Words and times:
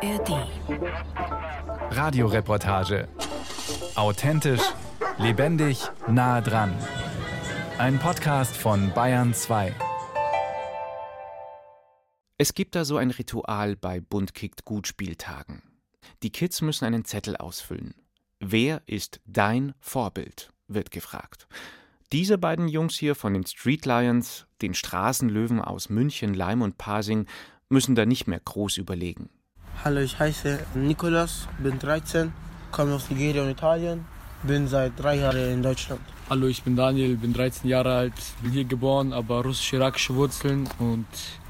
ARD. 0.00 0.46
Radioreportage. 1.90 3.08
Authentisch, 3.96 4.62
lebendig, 5.18 5.80
nah 6.06 6.40
dran. 6.40 6.72
Ein 7.78 7.98
Podcast 7.98 8.56
von 8.56 8.92
Bayern 8.94 9.34
2. 9.34 9.74
Es 12.36 12.54
gibt 12.54 12.76
da 12.76 12.84
so 12.84 12.96
ein 12.96 13.10
Ritual 13.10 13.74
bei 13.74 13.98
Bunt 13.98 14.34
kickt 14.34 14.64
gut 14.64 14.86
Spieltagen. 14.86 15.62
Die 16.22 16.30
Kids 16.30 16.60
müssen 16.60 16.84
einen 16.84 17.04
Zettel 17.04 17.36
ausfüllen. 17.36 17.94
Wer 18.38 18.82
ist 18.86 19.20
dein 19.26 19.74
Vorbild? 19.80 20.52
wird 20.68 20.92
gefragt. 20.92 21.48
Diese 22.12 22.38
beiden 22.38 22.68
Jungs 22.68 22.94
hier 22.94 23.16
von 23.16 23.34
den 23.34 23.44
Street 23.46 23.84
Lions, 23.84 24.46
den 24.62 24.74
Straßenlöwen 24.74 25.60
aus 25.60 25.88
München, 25.88 26.34
Leim 26.34 26.62
und 26.62 26.78
Pasing, 26.78 27.26
müssen 27.68 27.96
da 27.96 28.06
nicht 28.06 28.28
mehr 28.28 28.40
groß 28.40 28.76
überlegen. 28.76 29.30
Hallo, 29.84 30.00
ich 30.00 30.18
heiße 30.18 30.58
Nikolas, 30.74 31.46
bin 31.60 31.78
13, 31.78 32.32
komme 32.72 32.94
aus 32.94 33.08
Nigeria 33.10 33.44
und 33.44 33.50
Italien, 33.50 34.04
bin 34.42 34.66
seit 34.66 34.98
drei 34.98 35.18
Jahren 35.18 35.52
in 35.52 35.62
Deutschland. 35.62 36.00
Hallo, 36.28 36.48
ich 36.48 36.64
bin 36.64 36.74
Daniel, 36.74 37.16
bin 37.16 37.32
13 37.32 37.70
Jahre 37.70 37.94
alt, 37.94 38.12
bin 38.42 38.50
hier 38.50 38.64
geboren, 38.64 39.12
aber 39.12 39.44
russisch-irakische 39.44 40.16
Wurzeln 40.16 40.68
und 40.80 41.06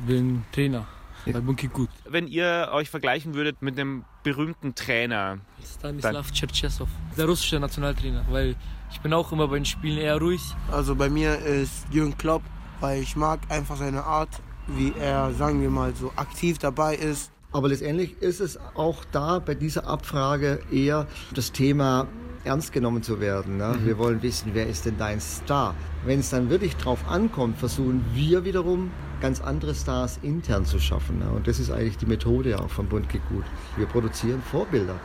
bin 0.06 0.44
Trainer 0.52 0.86
bei 1.24 1.40
Bunky 1.40 1.68
Gut. 1.68 1.88
Wenn 2.06 2.26
ihr 2.26 2.68
euch 2.72 2.90
vergleichen 2.90 3.32
würdet 3.32 3.62
mit 3.62 3.78
einem 3.78 4.04
berühmten 4.22 4.74
Trainer. 4.74 5.38
Stanislav 5.64 6.30
Cherchesov, 6.30 6.88
der 7.16 7.24
russische 7.24 7.58
Nationaltrainer, 7.58 8.26
weil 8.30 8.56
ich 8.92 9.00
bin 9.00 9.14
auch 9.14 9.32
immer 9.32 9.48
bei 9.48 9.56
den 9.56 9.64
Spielen 9.64 9.98
eher 9.98 10.18
ruhig. 10.18 10.42
Also 10.70 10.94
bei 10.94 11.08
mir 11.08 11.38
ist 11.38 11.86
Jürgen 11.90 12.16
Klopp, 12.18 12.42
weil 12.80 13.02
ich 13.02 13.16
mag 13.16 13.40
einfach 13.48 13.78
seine 13.78 14.04
Art, 14.04 14.28
wie 14.66 14.92
er, 15.00 15.32
sagen 15.32 15.62
wir 15.62 15.70
mal, 15.70 15.94
so 15.94 16.12
aktiv 16.14 16.58
dabei 16.58 16.94
ist. 16.94 17.32
Aber 17.50 17.68
letztendlich 17.68 18.20
ist 18.20 18.40
es 18.40 18.58
auch 18.74 19.04
da 19.10 19.38
bei 19.38 19.54
dieser 19.54 19.86
Abfrage 19.86 20.60
eher 20.70 21.06
das 21.34 21.52
Thema 21.52 22.06
ernst 22.44 22.72
genommen 22.72 23.02
zu 23.02 23.20
werden. 23.20 23.56
Ne? 23.56 23.76
Mhm. 23.78 23.86
Wir 23.86 23.98
wollen 23.98 24.22
wissen, 24.22 24.50
wer 24.54 24.66
ist 24.66 24.86
denn 24.86 24.96
dein 24.98 25.20
Star? 25.20 25.74
Wenn 26.04 26.20
es 26.20 26.30
dann 26.30 26.50
wirklich 26.50 26.76
drauf 26.76 27.06
ankommt, 27.08 27.58
versuchen 27.58 28.04
wir 28.14 28.44
wiederum 28.44 28.90
ganz 29.20 29.40
andere 29.40 29.74
Stars 29.74 30.18
intern 30.22 30.64
zu 30.64 30.78
schaffen. 30.78 31.18
Ne? 31.18 31.30
Und 31.30 31.46
das 31.46 31.58
ist 31.58 31.70
eigentlich 31.70 31.96
die 31.96 32.06
Methode 32.06 32.58
auch 32.58 32.70
von 32.70 32.86
Bund 32.86 33.08
Gut. 33.08 33.44
Wir 33.76 33.86
produzieren 33.86 34.42
Vorbilder. 34.42 34.98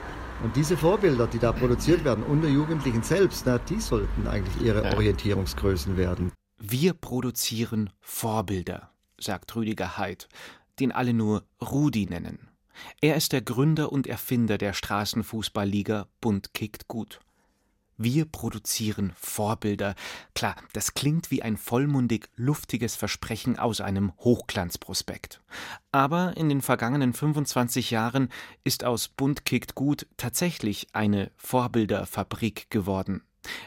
Und 0.44 0.56
diese 0.56 0.76
Vorbilder, 0.76 1.28
die 1.28 1.40
da 1.40 1.52
produziert 1.52 2.04
werden, 2.04 2.24
unter 2.24 2.50
Jugendlichen 2.50 3.02
selbst, 3.02 3.44
na, 3.46 3.58
die 3.58 3.80
sollten 3.80 4.28
eigentlich 4.28 4.62
ihre 4.62 4.84
ja. 4.84 4.94
Orientierungsgrößen 4.94 5.96
werden. 5.96 6.32
Wir 6.60 6.94
produzieren 6.94 7.90
Vorbilder, 8.02 8.90
sagt 9.20 9.56
Rüdiger 9.56 9.98
Heid, 9.98 10.28
den 10.80 10.92
alle 10.92 11.14
nur 11.14 11.44
Rudi 11.62 12.06
nennen. 12.06 12.50
Er 13.02 13.16
ist 13.16 13.34
der 13.34 13.42
Gründer 13.42 13.92
und 13.92 14.08
Erfinder 14.08 14.58
der 14.58 14.74
Straßenfußballliga 14.74 16.08
Bund 16.22 16.54
kickt 16.54 16.88
gut. 16.88 17.20
Wir 17.98 18.26
produzieren 18.26 19.14
Vorbilder. 19.16 19.94
Klar, 20.34 20.56
das 20.74 20.96
klingt 20.96 21.30
wie 21.30 21.44
ein 21.44 21.58
vollmundig 21.58 22.28
luftiges 22.36 22.96
Versprechen 22.96 23.60
aus 23.60 23.82
einem 23.82 24.14
Hochglanzprospekt. 24.18 25.42
Aber 25.92 26.36
in 26.36 26.50
den 26.50 26.62
vergangenen 26.62 27.14
25 27.14 27.92
Jahren 27.92 28.30
ist 28.64 28.84
aus 28.84 29.10
Bund 29.10 29.46
kickt 29.46 29.76
gut 29.76 30.08
tatsächlich 30.18 30.88
eine 30.94 31.32
Vorbilderfabrik 31.38 32.72
geworden. 32.72 33.22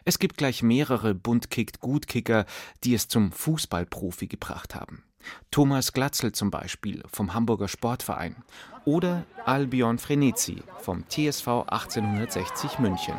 Es 0.04 0.18
gibt 0.18 0.38
gleich 0.38 0.62
mehrere 0.62 1.14
Bund 1.14 1.50
kickt 1.50 1.80
gut 1.80 2.08
Kicker, 2.08 2.46
die 2.82 2.94
es 2.94 3.08
zum 3.08 3.30
Fußballprofi 3.30 4.26
gebracht 4.26 4.74
haben. 4.74 5.04
Thomas 5.50 5.92
Glatzel 5.92 6.32
zum 6.32 6.50
Beispiel 6.50 7.02
vom 7.12 7.34
Hamburger 7.34 7.68
Sportverein 7.68 8.36
oder 8.84 9.24
Albion 9.44 9.98
Frenetzi 9.98 10.62
vom 10.80 11.08
TSV 11.08 11.64
1860 11.68 12.78
München. 12.78 13.16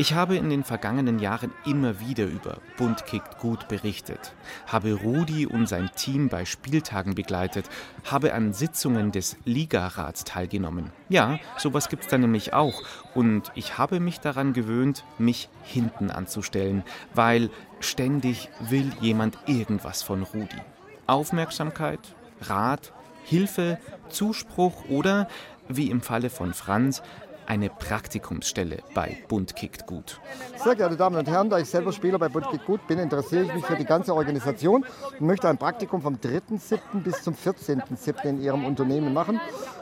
Ich 0.00 0.14
habe 0.14 0.36
in 0.36 0.48
den 0.48 0.62
vergangenen 0.62 1.18
Jahren 1.18 1.50
immer 1.66 1.98
wieder 1.98 2.24
über 2.24 2.58
Bund 2.76 3.04
kickt 3.04 3.38
gut 3.38 3.66
berichtet, 3.66 4.32
habe 4.68 4.92
Rudi 4.92 5.44
und 5.44 5.68
sein 5.68 5.90
Team 5.96 6.28
bei 6.28 6.44
Spieltagen 6.44 7.16
begleitet, 7.16 7.68
habe 8.04 8.32
an 8.32 8.52
Sitzungen 8.52 9.10
des 9.10 9.36
Ligarats 9.44 10.22
teilgenommen. 10.22 10.92
Ja, 11.08 11.40
sowas 11.56 11.88
gibt's 11.88 12.06
da 12.06 12.16
nämlich 12.16 12.52
auch. 12.52 12.80
Und 13.16 13.50
ich 13.56 13.76
habe 13.76 13.98
mich 13.98 14.20
daran 14.20 14.52
gewöhnt, 14.52 15.02
mich 15.18 15.48
hinten 15.64 16.12
anzustellen, 16.12 16.84
weil 17.12 17.50
ständig 17.80 18.50
will 18.60 18.92
jemand 19.00 19.36
irgendwas 19.46 20.04
von 20.04 20.22
Rudi. 20.22 20.62
Aufmerksamkeit, 21.08 22.14
Rat, 22.42 22.92
Hilfe, 23.24 23.78
Zuspruch 24.10 24.84
oder, 24.88 25.26
wie 25.68 25.90
im 25.90 26.02
Falle 26.02 26.30
von 26.30 26.54
Franz, 26.54 27.02
eine 27.48 27.70
Praktikumsstelle 27.70 28.82
bei 28.94 29.16
Bund 29.26 29.56
kickt 29.56 29.86
gut. 29.86 30.20
Sehr 30.62 30.76
geehrte 30.76 30.96
Damen 30.96 31.16
und 31.16 31.28
Herren, 31.28 31.48
da 31.48 31.58
ich 31.58 31.68
selber 31.68 31.92
Spieler 31.92 32.18
bei 32.18 32.28
Bund 32.28 32.46
kickt 32.50 32.66
gut 32.66 32.86
bin, 32.86 32.98
interessiere 32.98 33.44
ich 33.44 33.54
mich 33.54 33.64
für 33.64 33.76
die 33.76 33.86
ganze 33.86 34.14
Organisation 34.14 34.84
und 35.18 35.26
möchte 35.26 35.48
ein 35.48 35.56
Praktikum 35.56 36.02
vom 36.02 36.16
3.7. 36.16 36.78
bis 37.02 37.22
zum 37.22 37.34
14.7. 37.34 38.24
in 38.24 38.42
Ihrem 38.42 38.66
Unternehmen 38.66 39.14
machen. 39.14 39.40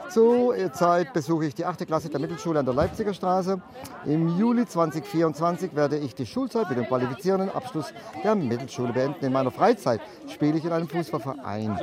Zur 0.09 0.55
Zeit 0.71 1.11
besuche 1.13 1.45
ich 1.45 1.55
die 1.55 1.65
8. 1.65 1.85
Klasse 1.85 2.09
der 2.09 2.19
Mittelschule 2.19 2.59
an 2.59 2.65
der 2.65 2.73
Leipziger 2.73 3.13
Straße. 3.13 3.59
Im 4.05 4.37
Juli 4.37 4.65
2024 4.65 5.75
werde 5.75 5.97
ich 5.97 6.15
die 6.15 6.25
Schulzeit 6.25 6.69
mit 6.69 6.77
dem 6.77 6.85
qualifizierenden 6.85 7.49
Abschluss 7.53 7.93
der 8.23 8.35
Mittelschule 8.35 8.93
beenden. 8.93 9.25
In 9.25 9.33
meiner 9.33 9.51
Freizeit 9.51 9.99
spiele 10.29 10.57
ich 10.57 10.65
in 10.65 10.71
einem 10.71 10.87
Fußballverein. 10.87 11.77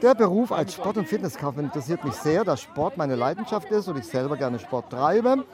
Der 0.00 0.14
Beruf 0.14 0.50
als 0.50 0.74
Sport- 0.74 0.96
und 0.96 1.08
Fitnesskaufmann 1.08 1.66
interessiert 1.66 2.04
mich 2.04 2.14
sehr, 2.14 2.44
da 2.44 2.56
Sport 2.56 2.96
meine 2.96 3.16
Leidenschaft 3.16 3.70
ist 3.70 3.86
und 3.88 3.98
ich 3.98 4.06
selber 4.06 4.36
gerne 4.36 4.58
Sport 4.58 4.90
treibe. 4.90 5.44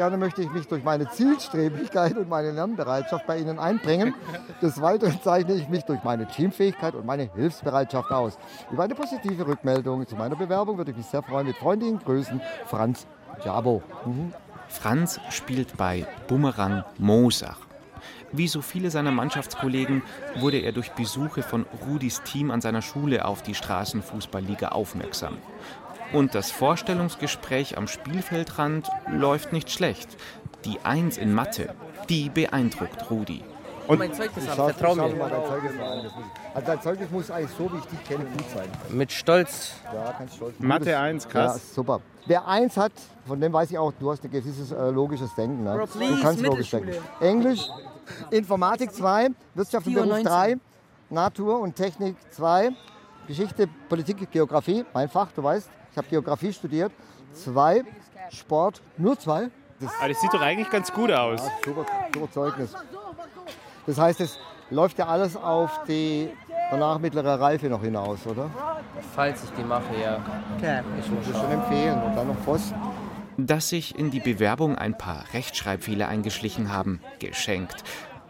Gerne 0.00 0.16
möchte 0.16 0.40
ich 0.40 0.50
mich 0.50 0.66
durch 0.66 0.82
meine 0.82 1.10
Zielstrebigkeit 1.10 2.16
und 2.16 2.26
meine 2.26 2.52
Lernbereitschaft 2.52 3.26
bei 3.26 3.36
Ihnen 3.36 3.58
einbringen. 3.58 4.14
Des 4.62 4.80
Weiteren 4.80 5.20
zeichne 5.22 5.52
ich 5.52 5.68
mich 5.68 5.84
durch 5.84 6.02
meine 6.02 6.26
Teamfähigkeit 6.26 6.94
und 6.94 7.04
meine 7.04 7.30
Hilfsbereitschaft 7.34 8.10
aus. 8.10 8.38
Über 8.72 8.84
eine 8.84 8.94
positive 8.94 9.46
Rückmeldung 9.46 10.06
zu 10.06 10.16
meiner 10.16 10.36
Bewerbung 10.36 10.78
würde 10.78 10.92
ich 10.92 10.96
mich 10.96 11.04
sehr 11.04 11.22
freuen. 11.22 11.48
Mit 11.48 11.56
freundlichen 11.58 11.98
Grüßen, 11.98 12.40
Franz 12.64 13.06
Jabo. 13.44 13.82
Mhm. 14.06 14.32
Franz 14.68 15.20
spielt 15.28 15.76
bei 15.76 16.06
Bumerang 16.28 16.82
Mosach. 16.96 17.58
Wie 18.32 18.48
so 18.48 18.62
viele 18.62 18.90
seiner 18.90 19.10
Mannschaftskollegen 19.10 20.02
wurde 20.36 20.60
er 20.60 20.72
durch 20.72 20.92
Besuche 20.92 21.42
von 21.42 21.66
Rudis 21.86 22.22
Team 22.22 22.50
an 22.50 22.62
seiner 22.62 22.80
Schule 22.80 23.26
auf 23.26 23.42
die 23.42 23.54
Straßenfußballliga 23.54 24.68
aufmerksam. 24.68 25.36
Und 26.12 26.34
das 26.34 26.50
Vorstellungsgespräch 26.50 27.78
am 27.78 27.86
Spielfeldrand 27.86 28.88
läuft 29.08 29.52
nicht 29.52 29.70
schlecht. 29.70 30.16
Die 30.64 30.78
Eins 30.82 31.16
in 31.16 31.32
Mathe, 31.32 31.74
die 32.08 32.28
beeindruckt 32.28 33.10
Rudi. 33.10 33.44
Und 33.86 33.98
mein 33.98 34.12
Zeugnis 34.12 34.48
haben, 34.48 34.74
vertrau 34.74 34.94
mir. 34.94 35.14
Mal 35.14 35.30
dein 35.30 35.46
Zeugnis 35.46 35.72
Also 36.54 36.66
dein 36.66 36.82
Zeugnis 36.82 37.10
muss 37.10 37.30
eigentlich 37.30 37.50
so, 37.56 37.72
wie 37.72 37.78
ich 37.78 37.84
dich 37.84 38.04
kenne, 38.04 38.24
gut 38.24 38.50
sein. 38.54 38.68
Mit 38.90 39.10
Stolz. 39.12 39.72
Ja, 39.92 40.12
ganz 40.18 40.34
stolz. 40.34 40.54
Mathe 40.58 40.98
1, 40.98 41.28
krass. 41.28 41.54
Ja, 41.54 41.74
super. 41.74 42.00
Wer 42.26 42.46
1 42.46 42.76
hat, 42.76 42.92
von 43.26 43.40
dem 43.40 43.52
weiß 43.52 43.70
ich 43.70 43.78
auch, 43.78 43.92
du 43.98 44.10
hast 44.10 44.22
ein 44.24 44.30
gewisses 44.30 44.70
äh, 44.72 44.90
logisches 44.90 45.34
Denken. 45.34 45.64
Ne? 45.64 45.74
Bro, 45.76 45.86
please, 45.86 46.14
du 46.14 46.22
kannst 46.22 46.42
logisch 46.42 46.70
denken. 46.70 46.92
Englisch, 47.20 47.68
Informatik 48.30 48.92
2, 48.92 49.28
Wirtschaft 49.54 49.86
und 49.86 49.94
Beruf 49.94 50.22
3, 50.22 50.56
Natur 51.08 51.60
und 51.60 51.74
Technik 51.74 52.16
2, 52.30 52.70
Geschichte, 53.26 53.68
Politik, 53.88 54.30
Geografie, 54.30 54.84
mein 54.92 55.08
Fach, 55.08 55.28
du 55.34 55.42
weißt. 55.42 55.70
Ich 56.00 56.06
habe 56.06 56.22
Geografie 56.22 56.50
studiert. 56.50 56.92
Zwei, 57.34 57.82
Sport, 58.30 58.80
nur 58.96 59.18
zwei. 59.18 59.48
Das, 59.80 59.90
Aber 59.98 60.08
das 60.08 60.18
sieht 60.18 60.32
doch 60.32 60.40
eigentlich 60.40 60.70
ganz 60.70 60.90
gut 60.90 61.12
aus. 61.12 61.42
Ja, 61.42 61.50
super, 61.62 61.86
super 62.14 62.32
Zeugnis. 62.32 62.74
Das 63.86 63.98
heißt, 63.98 64.20
es 64.22 64.38
läuft 64.70 64.98
ja 64.98 65.08
alles 65.08 65.36
auf 65.36 65.84
die 65.86 66.30
danach 66.70 66.98
mittlere 66.98 67.38
Reife 67.38 67.66
noch 67.66 67.82
hinaus, 67.82 68.26
oder? 68.26 68.50
Falls 69.14 69.44
ich 69.44 69.50
die 69.50 69.62
mache, 69.62 69.94
ja. 70.02 70.20
Ich 70.98 71.10
würde 71.10 71.38
schon 71.38 71.50
empfehlen. 71.50 72.00
Und 72.02 72.16
dann 72.16 72.28
noch 72.28 72.38
Pfosten. 72.38 72.80
Dass 73.36 73.68
sich 73.68 73.98
in 73.98 74.10
die 74.10 74.20
Bewerbung 74.20 74.76
ein 74.76 74.96
paar 74.96 75.24
Rechtschreibfehler 75.34 76.08
eingeschlichen 76.08 76.72
haben, 76.72 77.02
geschenkt. 77.18 77.84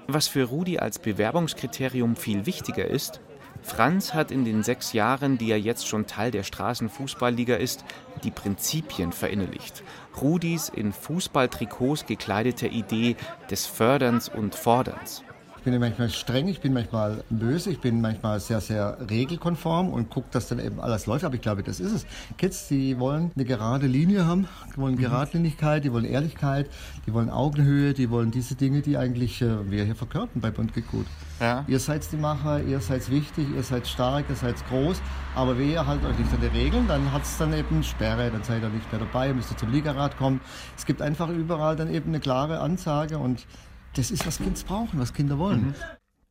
Was 0.08 0.26
für 0.26 0.42
Rudi 0.42 0.80
als 0.80 0.98
Bewerbungskriterium 0.98 2.16
viel 2.16 2.46
wichtiger 2.46 2.86
ist, 2.86 3.20
Franz 3.62 4.14
hat 4.14 4.30
in 4.30 4.44
den 4.44 4.62
sechs 4.62 4.92
Jahren, 4.92 5.38
die 5.38 5.50
er 5.50 5.60
jetzt 5.60 5.86
schon 5.86 6.06
Teil 6.06 6.30
der 6.30 6.42
Straßenfußballliga 6.42 7.56
ist, 7.56 7.84
die 8.24 8.30
Prinzipien 8.30 9.12
verinnerlicht. 9.12 9.82
Rudis 10.20 10.68
in 10.68 10.92
Fußballtrikots 10.92 12.06
gekleidete 12.06 12.66
Idee 12.66 13.16
des 13.50 13.66
Förderns 13.66 14.28
und 14.28 14.54
Forderns. 14.54 15.22
Ich 15.60 15.64
bin 15.64 15.78
manchmal 15.78 16.08
streng, 16.08 16.48
ich 16.48 16.62
bin 16.62 16.72
manchmal 16.72 17.22
böse, 17.28 17.70
ich 17.70 17.80
bin 17.80 18.00
manchmal 18.00 18.40
sehr, 18.40 18.62
sehr 18.62 18.96
regelkonform 19.10 19.90
und 19.90 20.08
gucke, 20.08 20.28
dass 20.30 20.48
dann 20.48 20.58
eben 20.58 20.80
alles 20.80 21.04
läuft. 21.04 21.22
Aber 21.22 21.34
ich 21.34 21.42
glaube, 21.42 21.62
das 21.62 21.80
ist 21.80 21.92
es. 21.92 22.06
Kids, 22.38 22.68
die 22.68 22.98
wollen 22.98 23.30
eine 23.34 23.44
gerade 23.44 23.86
Linie 23.86 24.24
haben, 24.24 24.48
die 24.72 24.80
wollen 24.80 24.94
mhm. 24.94 25.00
Geradlinigkeit, 25.00 25.84
die 25.84 25.92
wollen 25.92 26.06
Ehrlichkeit, 26.06 26.70
die 27.06 27.12
wollen 27.12 27.28
Augenhöhe, 27.28 27.92
die 27.92 28.08
wollen 28.08 28.30
diese 28.30 28.54
Dinge, 28.54 28.80
die 28.80 28.96
eigentlich 28.96 29.42
äh, 29.42 29.70
wir 29.70 29.84
hier 29.84 29.94
verkörpern 29.94 30.40
bei 30.40 30.50
Bund 30.50 30.72
Gut. 30.90 31.04
Ja. 31.40 31.64
Ihr 31.68 31.78
seid 31.78 32.10
die 32.10 32.16
Macher, 32.16 32.62
ihr 32.62 32.80
seid 32.80 33.10
wichtig, 33.10 33.46
ihr 33.54 33.62
seid 33.62 33.86
stark, 33.86 34.26
ihr 34.30 34.36
seid 34.36 34.56
groß, 34.68 35.02
aber 35.34 35.58
wenn 35.58 35.70
ihr 35.70 35.86
halt 35.86 36.02
euch 36.06 36.18
nicht 36.18 36.32
an 36.32 36.40
die 36.40 36.58
Regeln, 36.58 36.88
dann 36.88 37.12
hat 37.12 37.22
es 37.22 37.36
dann 37.36 37.52
eben 37.52 37.82
Sperre, 37.82 38.30
dann 38.30 38.42
seid 38.44 38.62
ihr 38.62 38.70
nicht 38.70 38.90
mehr 38.90 39.00
dabei, 39.00 39.34
müsst 39.34 39.50
ihr 39.50 39.58
zum 39.58 39.70
Ligarat 39.70 40.16
kommen. 40.16 40.40
Es 40.76 40.86
gibt 40.86 41.02
einfach 41.02 41.28
überall 41.28 41.76
dann 41.76 41.92
eben 41.92 42.08
eine 42.08 42.20
klare 42.20 42.60
Ansage 42.60 43.18
und 43.18 43.46
das 43.94 44.10
ist, 44.10 44.26
was 44.26 44.38
Kinder 44.38 44.60
brauchen, 44.66 44.98
was 45.00 45.14
Kinder 45.14 45.38
wollen. 45.38 45.68
Mhm. 45.68 45.74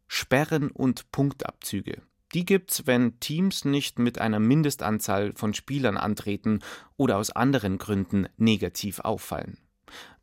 Sperren 0.08 0.72
und 0.72 1.12
Punktabzüge. 1.12 2.02
Die 2.34 2.46
gibt's, 2.46 2.86
wenn 2.86 3.20
Teams 3.20 3.66
nicht 3.66 3.98
mit 3.98 4.20
einer 4.20 4.40
Mindestanzahl 4.40 5.34
von 5.36 5.54
Spielern 5.54 5.98
antreten 5.98 6.60
oder 6.96 7.18
aus 7.18 7.32
anderen 7.32 7.78
Gründen 7.78 8.28
negativ 8.38 9.00
auffallen. 9.00 9.58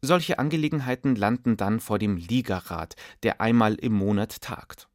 Solche 0.01 0.39
Angelegenheiten 0.39 1.17
landen 1.17 1.57
dann 1.57 1.81
vor 1.81 1.99
dem 1.99 2.17
Ligarat, 2.17 2.95
der 3.25 3.41
einmal 3.41 3.75
im 3.75 3.93
Monat 3.93 4.41
tagt. 4.41 4.89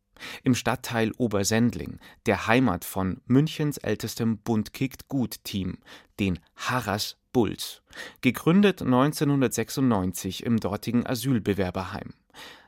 Im 0.44 0.56
Stadtteil 0.56 1.12
Obersendling, 1.18 2.00
der 2.26 2.48
Heimat 2.48 2.86
von 2.86 3.22
Münchens 3.26 3.78
ältestem 3.78 4.38
Bund 4.38 4.72
kickt 4.72 5.08
gut 5.08 5.44
Team, 5.44 5.80
den 6.20 6.40
Harras 6.56 7.18
Bulls, 7.34 7.82
gegründet 8.22 8.82
1996 8.82 10.46
im 10.46 10.60
dortigen 10.60 11.06
Asylbewerberheim. 11.06 12.14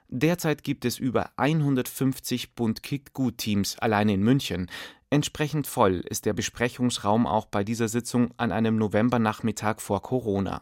Derzeit 0.10 0.64
gibt 0.64 0.86
es 0.86 1.00
über 1.00 1.32
150 1.38 2.54
Bund 2.54 2.84
kickt 2.84 3.14
gut 3.14 3.40
Teams 3.40 3.80
allein 3.80 4.10
in 4.10 4.22
München. 4.22 4.70
Entsprechend 5.10 5.68
voll 5.68 6.02
ist 6.02 6.26
der 6.26 6.34
Besprechungsraum 6.34 7.26
auch 7.26 7.46
bei 7.46 7.64
dieser 7.64 7.88
Sitzung 7.88 8.32
an 8.38 8.52
einem 8.52 8.78
Novembernachmittag 8.78 9.80
vor 9.80 10.02
Corona. 10.02 10.62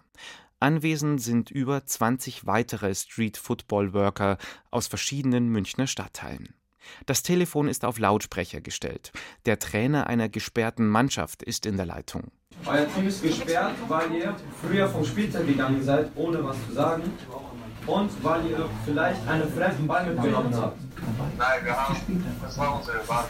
Anwesend 0.61 1.21
sind 1.21 1.49
über 1.51 1.85
20 1.85 2.45
weitere 2.45 2.93
Street-Football-Worker 2.93 4.37
aus 4.69 4.87
verschiedenen 4.87 5.49
Münchner 5.49 5.87
Stadtteilen. 5.87 6.53
Das 7.05 7.23
Telefon 7.23 7.67
ist 7.67 7.83
auf 7.83 7.99
Lautsprecher 7.99 8.61
gestellt. 8.61 9.11
Der 9.45 9.59
Trainer 9.59 10.07
einer 10.07 10.29
gesperrten 10.29 10.87
Mannschaft 10.87 11.43
ist 11.43 11.65
in 11.65 11.77
der 11.77 11.85
Leitung. 11.85 12.31
Euer 12.65 12.87
Team 12.93 13.07
ist 13.07 13.23
gesperrt, 13.23 13.73
weil 13.87 14.11
ihr 14.13 14.35
früher 14.61 14.87
vom 14.87 15.03
Spieltag 15.03 15.47
gegangen 15.47 15.83
seid, 15.83 16.11
ohne 16.15 16.43
was 16.43 16.55
zu 16.67 16.73
sagen. 16.73 17.03
Und 17.87 18.23
weil 18.23 18.45
ihr 18.45 18.69
vielleicht 18.85 19.27
einen 19.27 19.51
fremden 19.51 19.87
Ball 19.87 20.05
mitgenommen 20.05 20.55
habt. 20.55 20.77
Nein, 21.37 21.65
wir 21.65 21.75
haben. 21.75 22.25
Das 22.41 22.57
war 22.57 22.77
unsere 22.77 23.07
Wahl. 23.07 23.25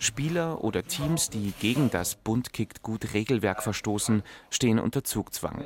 Spieler 0.00 0.64
oder 0.64 0.82
Teams, 0.82 1.30
die 1.30 1.52
gegen 1.60 1.88
das 1.88 2.16
Bund 2.16 2.52
kickt 2.52 2.82
gut 2.82 3.14
Regelwerk 3.14 3.62
verstoßen, 3.62 4.24
stehen 4.50 4.80
unter 4.80 5.04
Zugzwang. 5.04 5.64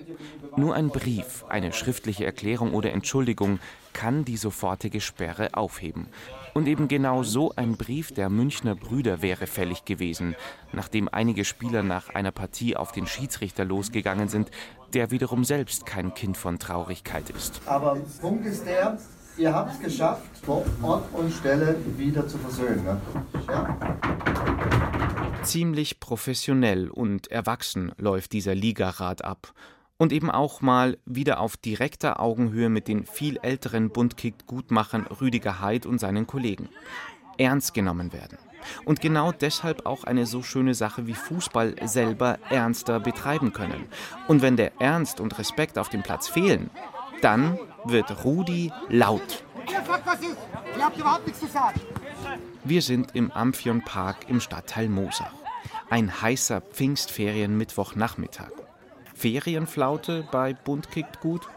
Nur 0.59 0.75
ein 0.75 0.91
Brief, 0.91 1.47
eine 1.49 1.73
schriftliche 1.73 2.27
Erklärung 2.27 2.75
oder 2.75 2.93
Entschuldigung 2.93 3.59
kann 3.95 4.27
die 4.27 4.37
sofortige 4.37 5.01
Sperre 5.01 5.55
aufheben. 5.55 6.09
Und 6.57 6.69
eben 6.69 6.89
genau 6.89 7.23
so 7.23 7.53
ein 7.55 7.77
Brief 7.77 8.15
der 8.15 8.31
Münchner 8.31 8.75
Brüder 8.75 9.21
wäre 9.21 9.47
fällig 9.47 9.85
gewesen, 9.85 10.35
nachdem 10.73 11.07
einige 11.07 11.45
Spieler 11.45 11.83
nach 11.83 12.09
einer 12.09 12.31
Partie 12.31 12.77
auf 12.77 12.93
den 12.93 13.07
Schiedsrichter 13.07 13.67
losgegangen 13.67 14.29
sind, 14.29 14.51
der 14.95 15.11
wiederum 15.11 15.45
selbst 15.45 15.85
kein 15.85 16.15
Kind 16.15 16.39
von 16.39 16.59
Traurigkeit 16.59 17.29
ist. 17.29 17.61
Aber 17.67 17.99
Punkt 18.23 18.47
ist 18.47 18.65
der, 18.65 18.97
ihr 19.37 19.53
habt 19.53 19.75
es 19.75 19.81
geschafft, 19.81 20.23
Ort 20.47 21.05
und 21.13 21.31
Stelle 21.31 21.77
wieder 21.99 22.27
zu 22.27 22.39
versöhnen. 22.39 22.85
Ne? 22.85 23.01
Ja? 23.49 23.77
Ziemlich 25.43 26.01
professionell 26.01 26.89
und 26.89 27.31
erwachsen 27.31 27.93
läuft 27.99 28.33
dieser 28.33 28.55
Ligarat 28.55 29.23
ab. 29.23 29.53
Und 29.99 30.13
eben 30.13 30.31
auch 30.31 30.61
mal 30.61 30.99
wieder 31.07 31.41
auf 31.41 31.57
direkter 31.57 32.21
Augenhöhe 32.21 32.69
mit 32.69 32.87
den 32.87 33.07
viel 33.07 33.39
älteren 33.43 33.91
Bundkick-Gutmachern 33.91 35.07
Rüdiger 35.07 35.61
Heid 35.61 35.87
und 35.87 35.99
seinen 35.99 36.27
Kollegen. 36.27 36.69
Ernst 37.39 37.75
genommen 37.75 38.13
werden. 38.13 38.39
Und 38.85 39.01
genau 39.01 39.33
deshalb 39.33 39.87
auch 39.87 40.05
eine 40.05 40.27
so 40.27 40.43
schöne 40.43 40.75
Sache 40.75 41.07
wie 41.07 41.15
Fußball 41.15 41.77
selber 41.85 42.39
ernster 42.51 43.01
betreiben 43.01 43.53
können. 43.53 43.87
Und 44.29 44.43
wenn 44.43 44.57
der 44.57 44.81
Ernst 44.81 45.21
und 45.21 45.39
Respekt 45.39 45.79
auf 45.79 45.89
dem 45.89 46.03
Platz 46.03 46.29
fehlen, 46.29 46.71
dann 47.23 47.59
wird 47.85 48.25
Rudi 48.25 48.73
laut. 48.89 49.45
Ihr 49.69 49.85
sagt, 49.85 50.07
was 50.07 50.21
ist. 50.21 50.37
Ihr 50.77 50.85
habt 50.85 50.99
überhaupt 50.99 51.27
nichts 51.27 51.41
zu. 51.41 51.47
Wir 52.65 52.83
sind 52.83 53.15
im 53.15 53.31
Amphion 53.31 53.83
Park 53.83 54.29
im 54.29 54.41
Stadtteil 54.41 54.89
Mosach. 54.89 55.33
Ein 55.89 56.21
heißer 56.21 56.61
Pfingstferien-Mittwochnachmittag. 56.61 58.51
Ferienflaute 59.17 60.29
bei 60.31 60.53
Bund 60.53 60.91
kickt 60.91 61.21
gut? 61.21 61.49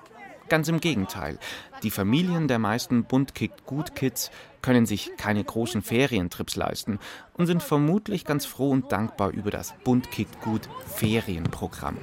Ganz 0.47 0.69
im 0.69 0.79
Gegenteil. 0.79 1.37
Die 1.83 1.91
Familien 1.91 2.47
der 2.47 2.57
meisten 2.57 3.03
Bund 3.03 3.35
kickt 3.35 3.65
gut 3.65 3.95
Kids 3.95 4.31
können 4.61 4.85
sich 4.85 5.11
keine 5.17 5.43
großen 5.43 5.81
Ferientrips 5.81 6.55
leisten 6.55 6.99
und 7.33 7.47
sind 7.47 7.61
vermutlich 7.61 8.23
ganz 8.23 8.45
froh 8.45 8.69
und 8.69 8.91
dankbar 8.93 9.31
über 9.31 9.51
das 9.51 9.73
Bund 9.83 10.09
kickt 10.09 10.41
gut 10.41 10.69
Ferienprogramm. 10.87 11.97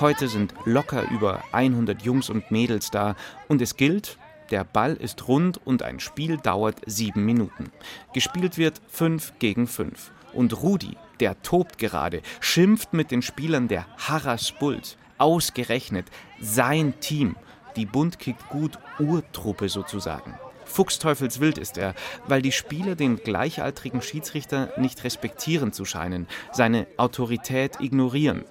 Heute 0.00 0.28
sind 0.28 0.54
locker 0.64 1.08
über 1.10 1.44
100 1.52 2.02
Jungs 2.02 2.30
und 2.30 2.50
Mädels 2.50 2.90
da 2.90 3.14
und 3.48 3.60
es 3.60 3.76
gilt, 3.76 4.16
der 4.50 4.64
Ball 4.64 4.94
ist 4.94 5.28
rund 5.28 5.60
und 5.66 5.82
ein 5.82 6.00
Spiel 6.00 6.38
dauert 6.38 6.80
sieben 6.86 7.26
Minuten. 7.26 7.70
Gespielt 8.14 8.56
wird 8.56 8.80
fünf 8.88 9.34
gegen 9.38 9.66
fünf. 9.66 10.12
Und 10.32 10.62
Rudi, 10.62 10.96
der 11.22 11.40
tobt 11.42 11.78
gerade, 11.78 12.20
schimpft 12.40 12.94
mit 12.94 13.12
den 13.12 13.22
Spielern 13.22 13.68
der 13.68 13.86
Harras 13.96 14.50
Bulls. 14.50 14.96
Ausgerechnet 15.18 16.06
sein 16.40 16.98
Team, 16.98 17.36
die 17.76 17.86
Bund 17.86 18.18
kickt 18.18 18.48
gut 18.48 18.76
Urtruppe 18.98 19.68
sozusagen. 19.68 20.34
Fuchsteufelswild 20.64 21.58
ist 21.58 21.78
er, 21.78 21.94
weil 22.26 22.42
die 22.42 22.50
Spieler 22.50 22.96
den 22.96 23.18
gleichaltrigen 23.18 24.02
Schiedsrichter 24.02 24.72
nicht 24.78 25.04
respektieren 25.04 25.72
zu 25.72 25.84
scheinen, 25.84 26.26
seine 26.50 26.88
Autorität 26.96 27.78
ignorieren. 27.78 28.44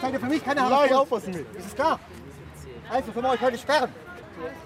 Seid 0.00 0.12
ihr 0.12 0.20
für 0.20 0.26
mich 0.26 0.44
keine 0.44 0.60
Herausforderung? 0.60 1.44
Ist 1.58 1.66
es 1.66 1.74
klar? 1.74 1.98
Also 2.88 3.12
wir 3.12 3.30
euch 3.30 3.40
heute 3.40 3.58
sperren. 3.58 3.90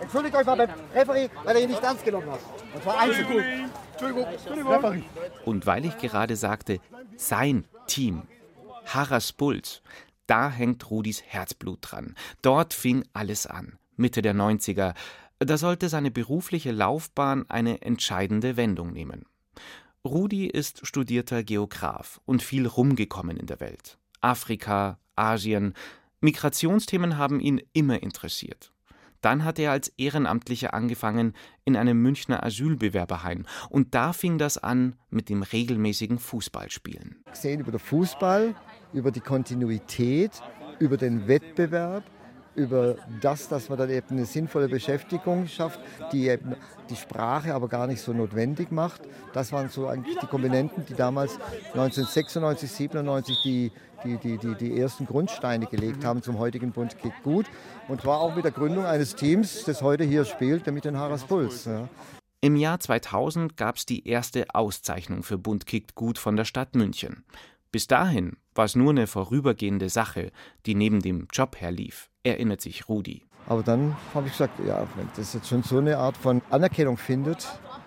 Entschuldigt 0.01 0.37
euch 0.37 0.47
mal 0.47 0.57
beim 0.57 0.71
Referee, 0.95 1.29
weil 1.45 1.57
er 1.57 1.63
ihn 1.63 1.71
nicht 1.71 1.83
ernst 1.83 2.05
genommen 2.05 2.31
hat. 2.31 2.41
Das 2.75 2.87
war 2.87 3.05
Entschuldigung. 3.05 3.43
Entschuldigung. 3.93 4.27
Entschuldigung. 4.27 5.05
Und 5.45 5.67
weil 5.67 5.85
ich 5.85 5.99
gerade 5.99 6.37
sagte, 6.37 6.81
sein 7.17 7.65
Team, 7.87 8.23
Harras 8.87 9.33
Bulls, 9.33 9.83
da 10.27 10.51
hängt 10.51 10.91
Rudis 10.91 11.23
Herzblut 11.23 11.79
dran. 11.83 12.15
Dort 12.43 12.75
fing 12.75 13.05
alles 13.13 13.47
an. 13.47 13.79
Mitte 13.97 14.23
der 14.23 14.35
90er. 14.35 14.95
Da 15.39 15.59
sollte 15.59 15.89
seine 15.89 16.11
berufliche 16.11 16.73
Laufbahn 16.73 17.49
eine 17.49 17.83
entscheidende 17.83 18.57
Wendung 18.57 18.93
nehmen. 18.93 19.27
Rudi 20.05 20.47
ist 20.47 20.87
studierter 20.87 21.43
Geograf 21.43 22.21
und 22.25 22.43
viel 22.43 22.67
rumgekommen 22.67 23.37
in 23.37 23.47
der 23.47 23.61
Welt. 23.61 23.99
Afrika, 24.21 24.99
Asien. 25.17 25.75
Migrationsthemen 26.21 27.19
haben 27.19 27.41
ihn 27.41 27.61
immer 27.73 28.03
interessiert. 28.03 28.74
Dann 29.25 29.43
hat 29.43 29.59
er 29.59 29.71
als 29.71 29.89
Ehrenamtlicher 29.97 30.75
angefangen 30.75 31.33
in 31.65 31.77
einem 31.77 32.03
Münchner 32.03 32.45
Asylbewerberheim. 32.45 33.47
Und 33.71 33.95
da 33.95 34.13
fing 34.13 34.37
das 34.37 34.59
an 34.59 34.97
mit 35.09 35.31
dem 35.31 35.43
regelmäßigen 35.43 36.19
Fußballspielen. 36.19 37.23
Gesehen 37.31 37.61
über 37.61 37.71
den 37.71 37.81
Fußball, 37.81 38.55
über 38.93 39.11
die 39.11 39.21
Kontinuität, 39.21 40.43
über 40.79 40.99
den 40.99 41.27
Wettbewerb, 41.27 42.05
über 42.55 42.97
das, 43.21 43.49
dass 43.49 43.69
man 43.69 43.79
dann 43.79 43.91
eben 43.91 44.07
eine 44.11 44.25
sinnvolle 44.25 44.69
Beschäftigung 44.69 45.47
schafft, 45.49 45.81
die 46.13 46.29
eben 46.29 46.55
die 46.91 46.97
Sprache 46.97 47.55
aber 47.55 47.69
gar 47.69 47.87
nicht 47.87 48.01
so 48.01 48.13
notwendig 48.13 48.71
macht. 48.71 49.03
Das 49.33 49.53
waren 49.53 49.69
so 49.69 49.89
eigentlich 49.89 50.19
die 50.19 50.27
Komponenten, 50.27 50.85
die 50.87 50.95
damals 50.95 51.39
1996, 51.73 52.71
97 52.71 53.43
die, 53.43 53.73
die, 54.05 54.19
die, 54.19 54.39
die, 54.39 54.55
die 54.55 54.81
ersten 54.81 55.07
Grundsteine 55.07 55.67
gelegt 55.67 56.05
haben 56.05 56.23
zum 56.23 56.39
heutigen 56.39 56.73
Bund 56.73 56.99
Kick 56.99 57.13
Gut. 57.23 57.47
Und 57.89 58.03
zwar 58.03 58.21
auch 58.21 58.35
mit 58.35 58.45
der 58.45 58.53
Gründung 58.53 58.85
eines 58.85 59.15
Teams, 59.15 59.65
das 59.65 59.83
heute 59.83 60.05
hier 60.05 60.25
spielt, 60.25 60.67
nämlich 60.67 60.83
den 60.83 60.97
Harras 60.97 61.25
Puls. 61.25 61.65
Ja. 61.65 61.89
Im 62.41 62.57
Jahr 62.57 62.79
2000 62.79 63.57
gab 63.57 63.77
es 63.77 63.87
die 63.87 64.07
erste 64.07 64.55
Auszeichnung 64.55 65.23
für 65.23 65.39
Bund 65.39 65.65
kickt 65.65 65.95
gut 65.95 66.19
von 66.19 66.37
der 66.37 66.45
Stadt 66.45 66.75
München. 66.75 67.25
Bis 67.73 67.87
dahin 67.87 68.37
war 68.55 68.67
es 68.67 68.77
nur 68.77 68.91
eine 68.91 69.07
vorübergehende 69.07 69.89
Sache, 69.89 70.31
die 70.67 70.75
neben 70.75 71.01
dem 71.01 71.27
Job 71.33 71.57
herlief, 71.59 72.11
erinnert 72.25 72.61
sich 72.61 72.89
Rudi. 72.89 73.23
Aber 73.47 73.63
dann 73.63 73.97
habe 74.15 74.27
ich 74.27 74.33
gesagt, 74.33 74.59
ja, 74.67 74.87
wenn 74.97 75.09
das 75.17 75.35
jetzt 75.35 75.49
schon 75.49 75.63
so 75.63 75.79
eine 75.79 75.99
Art 75.99 76.17
von 76.17 76.41
Anerkennung 76.51 76.97
findet, 76.97 77.47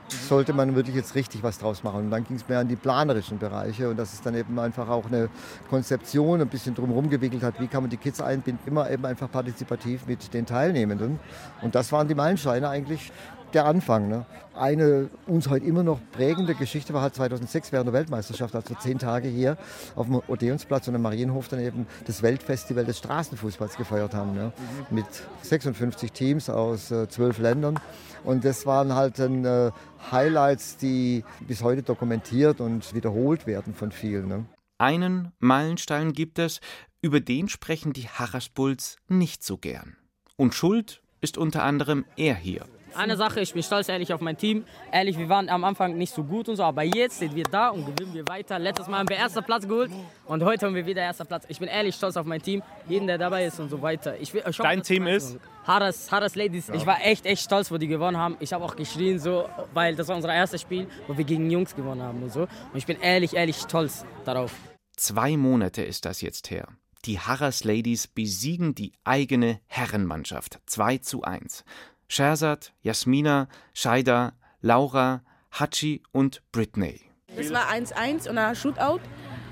sollte 0.09 0.53
man 0.53 0.75
wirklich 0.75 0.95
jetzt 0.95 1.15
richtig 1.15 1.43
was 1.43 1.57
draus 1.57 1.83
machen. 1.83 2.05
Und 2.05 2.11
dann 2.11 2.23
ging 2.23 2.37
es 2.37 2.47
mehr 2.47 2.59
an 2.59 2.67
die 2.67 2.75
planerischen 2.75 3.39
Bereiche 3.39 3.89
und 3.89 3.97
dass 3.97 4.13
es 4.13 4.21
dann 4.21 4.35
eben 4.35 4.57
einfach 4.59 4.87
auch 4.87 5.07
eine 5.07 5.29
Konzeption 5.69 6.41
ein 6.41 6.47
bisschen 6.47 6.75
drumherum 6.75 7.09
gewickelt 7.09 7.43
hat, 7.43 7.59
wie 7.59 7.67
kann 7.67 7.83
man 7.83 7.89
die 7.89 7.97
Kids 7.97 8.21
einbinden, 8.21 8.65
immer 8.67 8.89
eben 8.89 9.05
einfach 9.05 9.29
partizipativ 9.29 10.05
mit 10.05 10.33
den 10.33 10.45
Teilnehmenden. 10.45 11.19
Und 11.61 11.75
das 11.75 11.91
waren 11.91 12.07
die 12.07 12.15
Meilensteine 12.15 12.69
eigentlich, 12.69 13.11
der 13.53 13.65
Anfang. 13.65 14.07
Ne? 14.07 14.25
Eine 14.53 15.09
uns 15.27 15.49
heute 15.49 15.65
immer 15.65 15.83
noch 15.83 15.99
prägende 16.11 16.55
Geschichte 16.55 16.93
war 16.93 17.01
halt 17.01 17.15
2006 17.15 17.71
während 17.71 17.87
der 17.87 17.93
Weltmeisterschaft, 17.93 18.55
als 18.55 18.69
wir 18.69 18.79
zehn 18.79 18.99
Tage 18.99 19.27
hier 19.27 19.57
auf 19.95 20.07
dem 20.07 20.21
Odeonsplatz 20.27 20.87
und 20.87 20.95
im 20.95 21.01
Marienhof 21.01 21.47
dann 21.47 21.59
eben 21.59 21.87
das 22.05 22.23
Weltfestival 22.23 22.85
des 22.85 22.97
Straßenfußballs 22.97 23.77
gefeiert 23.77 24.13
haben. 24.13 24.33
Ne? 24.33 24.51
Mit 24.89 25.05
56 25.43 26.11
Teams 26.11 26.49
aus 26.49 26.91
äh, 26.91 27.07
zwölf 27.07 27.37
Ländern. 27.37 27.79
Und 28.23 28.43
das 28.45 28.65
waren 28.65 28.95
halt 28.95 29.19
dann, 29.19 29.45
äh, 29.45 29.71
Highlights, 30.11 30.77
die 30.77 31.23
bis 31.41 31.63
heute 31.63 31.83
dokumentiert 31.83 32.61
und 32.61 32.93
wiederholt 32.93 33.47
werden 33.47 33.73
von 33.73 33.91
vielen. 33.91 34.27
Ne? 34.27 34.45
Einen 34.77 35.31
Meilenstein 35.39 36.13
gibt 36.13 36.39
es, 36.39 36.59
über 37.01 37.19
den 37.19 37.49
sprechen 37.49 37.93
die 37.93 38.07
Harrasbulls 38.07 38.97
nicht 39.07 39.43
so 39.43 39.57
gern. 39.57 39.97
Und 40.35 40.53
schuld 40.53 41.01
ist 41.21 41.37
unter 41.37 41.63
anderem 41.63 42.05
er 42.15 42.35
hier. 42.35 42.65
Eine 42.93 43.15
Sache, 43.15 43.41
ich 43.41 43.53
bin 43.53 43.61
stolz 43.63 43.89
ehrlich 43.89 44.13
auf 44.13 44.21
mein 44.21 44.37
Team. 44.37 44.65
Ehrlich, 44.91 45.17
wir 45.17 45.29
waren 45.29 45.49
am 45.49 45.63
Anfang 45.63 45.97
nicht 45.97 46.13
so 46.13 46.23
gut 46.23 46.49
und 46.49 46.55
so, 46.55 46.63
aber 46.63 46.83
jetzt 46.83 47.19
sind 47.19 47.35
wir 47.35 47.43
da 47.43 47.69
und 47.69 47.85
gewinnen 47.85 48.13
wir 48.13 48.27
weiter. 48.27 48.57
Letztes 48.57 48.87
Mal 48.87 48.99
haben 48.99 49.09
wir 49.09 49.17
erster 49.17 49.41
Platz 49.41 49.67
geholt 49.67 49.91
und 50.25 50.43
heute 50.43 50.65
haben 50.65 50.75
wir 50.75 50.85
wieder 50.85 51.01
erster 51.01 51.25
Platz. 51.25 51.45
Ich 51.47 51.59
bin 51.59 51.67
ehrlich 51.67 51.95
stolz 51.95 52.17
auf 52.17 52.25
mein 52.25 52.41
Team, 52.41 52.63
jeden, 52.87 53.07
der 53.07 53.17
dabei 53.17 53.45
ist 53.45 53.59
und 53.59 53.69
so 53.69 53.81
weiter. 53.81 54.19
Ich, 54.19 54.33
ich 54.33 54.57
Dein 54.57 54.81
Team 54.81 55.07
ist? 55.07 55.37
Harris, 55.65 56.11
Harris 56.11 56.35
Ladies. 56.35 56.67
Ja. 56.67 56.75
Ich 56.75 56.85
war 56.85 57.03
echt, 57.03 57.25
echt 57.25 57.43
stolz, 57.43 57.71
wo 57.71 57.77
die 57.77 57.87
gewonnen 57.87 58.17
haben. 58.17 58.37
Ich 58.39 58.53
habe 58.53 58.63
auch 58.63 58.75
geschrien, 58.75 59.19
so, 59.19 59.49
weil 59.73 59.95
das 59.95 60.07
war 60.07 60.15
unser 60.15 60.33
erstes 60.33 60.61
Spiel, 60.61 60.87
wo 61.07 61.17
wir 61.17 61.25
gegen 61.25 61.49
Jungs 61.51 61.75
gewonnen 61.75 62.01
haben 62.01 62.23
und 62.23 62.31
so. 62.31 62.41
Und 62.41 62.75
ich 62.75 62.85
bin 62.85 62.99
ehrlich, 63.01 63.35
ehrlich 63.35 63.57
stolz 63.57 64.05
darauf. 64.25 64.53
Zwei 64.95 65.37
Monate 65.37 65.83
ist 65.83 66.05
das 66.05 66.21
jetzt 66.21 66.49
her. 66.49 66.67
Die 67.05 67.19
Harras 67.19 67.63
Ladies 67.63 68.07
besiegen 68.07 68.75
die 68.75 68.91
eigene 69.03 69.61
Herrenmannschaft 69.67 70.59
2 70.65 70.97
zu 70.97 71.21
1. 71.21 71.63
Sherzad, 72.07 72.73
Jasmina, 72.81 73.47
Shaida, 73.73 74.33
Laura, 74.61 75.21
Hachi 75.51 76.01
und 76.11 76.41
Britney. 76.51 77.01
Es 77.35 77.51
war 77.51 77.69
1-1 77.69 78.29
und 78.29 78.37
ein 78.37 78.55
Shootout. 78.55 79.01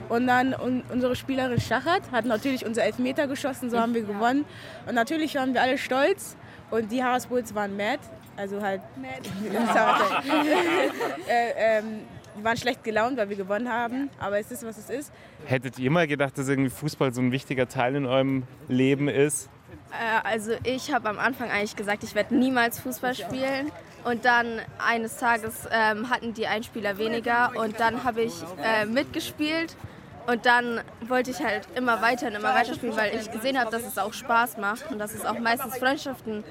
Und 0.08 0.28
dann 0.28 0.54
unsere 0.54 1.16
Spielerin 1.16 1.60
Schachat 1.60 2.12
hat 2.12 2.26
natürlich 2.26 2.66
unser 2.66 2.84
Elfmeter 2.84 3.28
geschossen, 3.28 3.70
so 3.70 3.80
haben 3.80 3.94
wir 3.94 4.04
gewonnen. 4.04 4.46
Und 4.88 4.96
natürlich 4.96 5.36
waren 5.36 5.54
wir 5.54 5.62
alle 5.62 5.78
stolz. 5.78 6.38
Und 6.72 6.92
die 6.92 7.04
Harris 7.04 7.28
Bulls 7.28 7.54
waren 7.56 7.76
mad. 7.76 8.00
Also 8.38 8.62
halt. 8.62 8.82
Mad. 8.98 9.22
äh, 11.28 11.80
ähm, 11.80 12.02
die 12.38 12.44
waren 12.44 12.58
schlecht 12.58 12.84
gelaunt, 12.84 13.18
weil 13.18 13.30
wir 13.30 13.38
gewonnen 13.38 13.70
haben. 13.70 14.10
Aber 14.20 14.40
es 14.40 14.52
ist, 14.52 14.66
was 14.66 14.78
es 14.78 14.90
ist. 14.90 15.14
Hättet 15.46 15.80
ihr 15.80 15.90
mal 15.90 16.06
gedacht, 16.06 16.38
dass 16.38 16.48
irgendwie 16.48 16.70
Fußball 16.70 17.14
so 17.14 17.22
ein 17.22 17.32
wichtiger 17.32 17.68
Teil 17.68 17.96
in 17.96 18.06
eurem 18.06 18.44
Leben 18.68 19.08
ist? 19.08 19.50
Äh, 19.92 20.28
also 20.28 20.54
ich 20.64 20.94
habe 20.94 21.10
am 21.10 21.20
Anfang 21.20 21.50
eigentlich 21.50 21.76
gesagt, 21.76 22.04
ich 22.04 22.16
werde 22.16 22.36
niemals 22.36 22.80
Fußball 22.80 23.16
spielen. 23.16 23.72
Und 24.04 24.24
dann 24.24 24.62
eines 24.78 25.18
Tages 25.18 25.68
ähm, 25.72 26.12
hatten 26.12 26.34
die 26.36 26.46
einen 26.46 26.64
Spieler 26.64 27.00
weniger 27.00 27.54
und 27.56 27.80
dann 27.80 28.04
habe 28.04 28.22
ich 28.22 28.34
äh, 28.64 28.86
mitgespielt. 28.86 29.76
Und 30.28 30.46
dann 30.46 30.82
wollte 31.08 31.32
ich 31.32 31.40
halt 31.44 31.68
immer 31.76 32.02
weiter 32.02 32.28
und 32.28 32.34
immer 32.34 32.54
weiter 32.54 32.74
spielen, 32.74 32.96
weil 32.96 33.16
ich 33.16 33.32
gesehen 33.32 33.60
habe, 33.60 33.72
dass 33.72 33.84
es 33.86 33.98
auch 33.98 34.14
Spaß 34.14 34.58
macht 34.58 34.92
und 34.92 35.00
dass 35.00 35.14
es 35.14 35.26
auch 35.26 35.38
meistens 35.40 35.78
Freundschaften, 35.78 36.44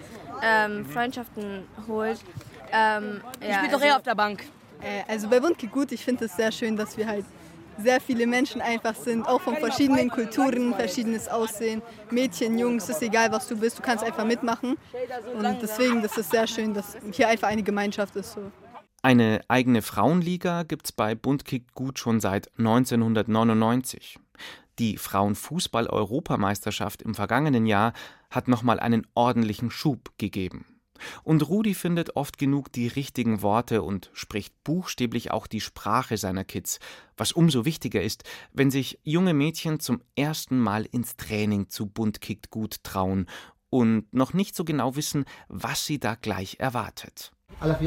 ähm, 0.43 0.87
Freundschaften 0.87 1.65
holt. 1.89 2.19
Ähm, 2.73 3.21
ja, 3.41 3.49
ich 3.49 3.55
spiele 3.57 3.69
doch 3.69 3.75
also, 3.75 3.87
eher 3.87 3.97
auf 3.97 4.03
der 4.03 4.15
Bank. 4.15 4.45
Äh, 4.81 5.11
also 5.11 5.29
bei 5.29 5.43
Wundke 5.43 5.67
gut, 5.67 5.93
ich 5.93 6.05
finde 6.05 6.27
es 6.27 6.37
sehr 6.37 6.53
schön, 6.53 6.77
dass 6.77 6.97
wir 6.97 7.07
halt 7.07 7.25
sehr 7.79 8.01
viele 8.01 8.27
Menschen 8.27 8.61
einfach 8.61 8.95
sind, 8.95 9.27
auch 9.27 9.41
von 9.41 9.57
verschiedenen 9.57 10.11
Kulturen, 10.11 10.75
verschiedenes 10.75 11.29
Aussehen. 11.29 11.83
Mädchen, 12.11 12.59
Jungs, 12.59 12.89
ist 12.89 13.03
egal, 13.03 13.33
was 13.33 13.49
du 13.49 13.57
bist, 13.57 13.79
du 13.79 13.83
kannst 13.83 14.05
einfach 14.05 14.25
mitmachen. 14.25 14.77
Und 15.37 15.63
deswegen, 15.63 16.03
das 16.03 16.17
ist 16.17 16.31
sehr 16.31 16.47
schön, 16.47 16.75
dass 16.75 16.97
hier 17.13 17.29
einfach 17.29 17.49
eine 17.49 17.63
Gemeinschaft 17.63 18.17
ist. 18.17 18.33
So. 18.33 18.53
Eine 19.03 19.43
eigene 19.49 19.83
Frauenliga 19.83 20.63
gibt 20.63 20.87
es 20.87 20.93
bei 20.93 21.15
Bund 21.15 21.45
gut 21.75 21.99
schon 21.99 22.21
seit 22.21 22.51
1999. 22.59 24.19
Die 24.79 24.97
Frauenfußball-Europameisterschaft 24.97 27.03
im 27.03 27.15
vergangenen 27.15 27.67
Jahr 27.67 27.93
hat 28.31 28.49
nochmal 28.49 28.81
einen 28.81 29.07
ordentlichen 29.15 29.71
Schub 29.71 30.11
gegeben. 30.19 30.65
Und 31.23 31.49
Rudi 31.49 31.75
findet 31.75 32.17
oft 32.17 32.39
genug 32.39 32.73
die 32.73 32.89
richtigen 32.89 33.43
Worte 33.43 33.83
und 33.83 34.11
spricht 34.13 34.55
buchstäblich 34.65 35.31
auch 35.31 35.47
die 35.47 35.61
Sprache 35.61 36.17
seiner 36.17 36.45
Kids, 36.45 36.79
was 37.17 37.33
umso 37.33 37.65
wichtiger 37.65 38.03
ist, 38.03 38.25
wenn 38.53 38.71
sich 38.71 38.99
junge 39.03 39.35
Mädchen 39.35 39.81
zum 39.81 40.03
ersten 40.17 40.59
Mal 40.59 40.85
ins 40.85 41.17
Training 41.17 41.69
zu 41.69 41.87
Bunt 41.87 42.21
kickt 42.21 42.51
gut 42.51 42.83
trauen 42.85 43.27
und 43.71 44.13
noch 44.13 44.35
nicht 44.35 44.55
so 44.55 44.65
genau 44.65 44.97
wissen, 44.97 45.25
was 45.49 45.85
sie 45.85 45.99
da 45.99 46.15
gleich 46.15 46.57
erwartet. 46.61 47.33
Alla 47.61 47.79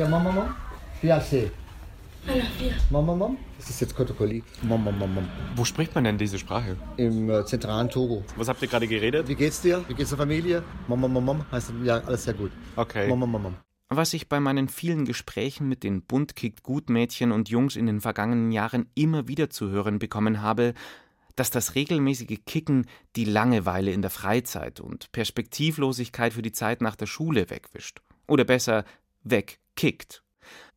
via, 2.28 2.44
Mama, 2.90 3.06
Mom, 3.06 3.06
Mom, 3.06 3.18
Mom. 3.20 3.38
Das 3.58 3.70
ist 3.70 3.80
jetzt 3.80 3.96
Kotokoli. 3.96 4.44
Mom, 4.62 4.84
Mom, 4.84 4.98
Mom, 4.98 5.14
Mom. 5.14 5.28
Wo 5.56 5.66
spricht 5.66 5.96
man 5.96 6.04
denn 6.04 6.18
diese 6.18 6.38
Sprache? 6.38 6.76
Im 6.98 7.30
äh, 7.30 7.46
zentralen 7.46 7.90
Togo. 7.90 8.24
Was 8.36 8.48
habt 8.48 8.62
ihr 8.62 8.68
gerade 8.68 8.88
geredet? 8.88 9.28
Wie 9.28 9.36
geht's 9.36 9.62
dir? 9.62 9.84
Wie 9.88 9.94
geht's 9.94 10.10
der 10.10 10.18
Familie? 10.18 10.64
Mom, 10.88 11.00
Mom, 11.02 11.14
Mom, 11.14 11.26
Mom. 11.26 11.46
Heißt 11.52 11.72
ja 11.84 12.00
alles 12.00 12.24
sehr 12.26 12.34
gut. 12.34 12.52
Okay. 12.76 13.08
Mom, 13.08 13.20
Mom, 13.20 13.32
Mom, 13.32 13.44
Mom. 13.44 13.56
Was 13.90 14.14
ich 14.14 14.28
bei 14.28 14.42
meinen 14.42 14.68
vielen 14.68 15.06
Gesprächen 15.06 15.70
mit 15.70 15.84
den 15.84 16.02
bunt 16.02 16.36
kickt 16.36 16.62
gut 16.62 16.90
Mädchen 16.90 17.32
und 17.32 17.48
Jungs 17.48 17.78
in 17.78 17.86
den 17.86 18.02
vergangenen 18.02 18.52
Jahren 18.52 18.90
immer 18.96 19.30
wieder 19.30 19.50
zu 19.50 19.70
hören 19.70 19.98
bekommen 19.98 20.42
habe, 20.42 20.74
dass 21.38 21.52
das 21.52 21.76
regelmäßige 21.76 22.40
Kicken 22.46 22.88
die 23.16 23.24
Langeweile 23.24 23.92
in 23.92 24.02
der 24.02 24.12
Freizeit 24.12 24.82
und 24.82 25.12
Perspektivlosigkeit 25.14 26.34
für 26.34 26.42
die 26.42 26.52
Zeit 26.52 26.82
nach 26.82 26.98
der 26.98 27.06
Schule 27.06 27.50
wegwischt. 27.50 28.02
Oder 28.28 28.44
besser, 28.44 28.84
wegkickt. 29.24 30.24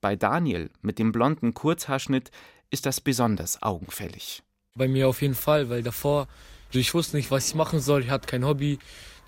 Bei 0.01 0.17
Daniel 0.17 0.71
mit 0.83 0.99
dem 0.99 1.13
blonden 1.13 1.55
Kurzhaarschnitt 1.55 2.31
ist 2.71 2.87
das 2.87 3.01
besonders 3.01 3.63
augenfällig. 3.63 4.43
Bei 4.75 4.89
mir 4.89 5.09
auf 5.09 5.23
jeden 5.23 5.35
Fall, 5.35 5.69
weil 5.69 5.83
davor, 5.83 6.29
also 6.69 6.79
ich 6.79 6.95
wusste 6.95 7.17
nicht, 7.17 7.31
was 7.31 7.49
ich 7.49 7.55
machen 7.55 7.81
soll, 7.81 8.03
ich 8.03 8.11
hatte 8.11 8.27
kein 8.27 8.45
Hobby. 8.45 8.79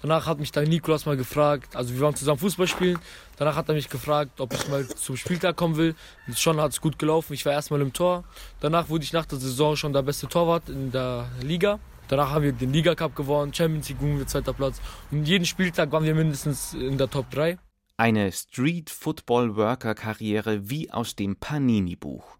Danach 0.03 0.27
hat 0.27 0.41
mich 0.41 0.51
dann 0.51 0.65
Nikolaus 0.65 1.07
mal 1.07 1.17
gefragt, 1.17 1.77
also 1.77 1.95
wir 1.95 2.01
waren 2.01 2.17
zusammen 2.17 2.39
Fußball 2.39 2.67
spielen. 2.67 2.99
Danach 3.37 3.55
hat 3.55 3.69
er 3.69 3.75
mich 3.75 3.89
gefragt, 3.89 4.41
ob 4.41 4.53
ich 4.53 4.69
mal 4.69 4.87
zum 4.89 5.17
Spieltag 5.17 5.55
kommen 5.55 5.77
will. 5.77 5.95
Und 6.27 6.37
schon 6.37 6.61
hat 6.61 6.73
es 6.73 6.81
gut 6.81 6.99
gelaufen. 6.99 7.35
Ich 7.35 7.47
war 7.47 7.53
erstmal 7.53 7.81
im 7.81 7.93
Tor. 7.93 8.25
Danach 8.61 8.89
wurde 8.89 9.05
ich 9.05 9.13
nach 9.13 9.27
der 9.27 9.39
Saison 9.39 9.77
schon 9.77 9.93
der 9.93 10.03
beste 10.03 10.27
Torwart 10.27 10.69
in 10.69 10.91
der 10.91 11.29
Liga. 11.41 11.79
Danach 12.09 12.31
haben 12.31 12.43
wir 12.43 12.53
den 12.53 12.73
Liga 12.73 12.95
Cup 12.97 13.15
gewonnen, 13.15 13.55
Champions 13.55 13.89
League 13.89 13.99
wir 14.03 14.27
zweiter 14.27 14.53
Platz. 14.53 14.81
Und 15.13 15.25
jeden 15.25 15.47
Spieltag 15.47 15.93
waren 15.93 16.05
wir 16.05 16.15
mindestens 16.15 16.75
in 16.75 16.99
der 16.99 17.09
Top 17.09 17.31
3. 17.31 17.57
Eine 17.99 18.33
Street-Football-Worker-Karriere 18.33 20.71
wie 20.71 20.91
aus 20.91 21.15
dem 21.15 21.37
Panini-Buch. 21.37 22.39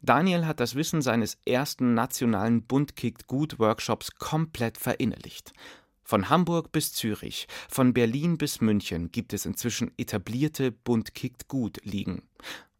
Daniel 0.00 0.44
hat 0.44 0.58
das 0.58 0.74
Wissen 0.74 1.02
seines 1.02 1.38
ersten 1.46 1.94
nationalen 1.94 2.64
Bunt-Kickt-Gut-Workshops 2.64 4.16
komplett 4.16 4.78
verinnerlicht. 4.78 5.52
Von 6.02 6.28
Hamburg 6.28 6.72
bis 6.72 6.92
Zürich, 6.92 7.46
von 7.68 7.94
Berlin 7.94 8.38
bis 8.38 8.60
München 8.60 9.12
gibt 9.12 9.32
es 9.32 9.46
inzwischen 9.46 9.92
etablierte 9.98 10.72
Bunt-Kickt-Gut-Ligen. 10.72 12.22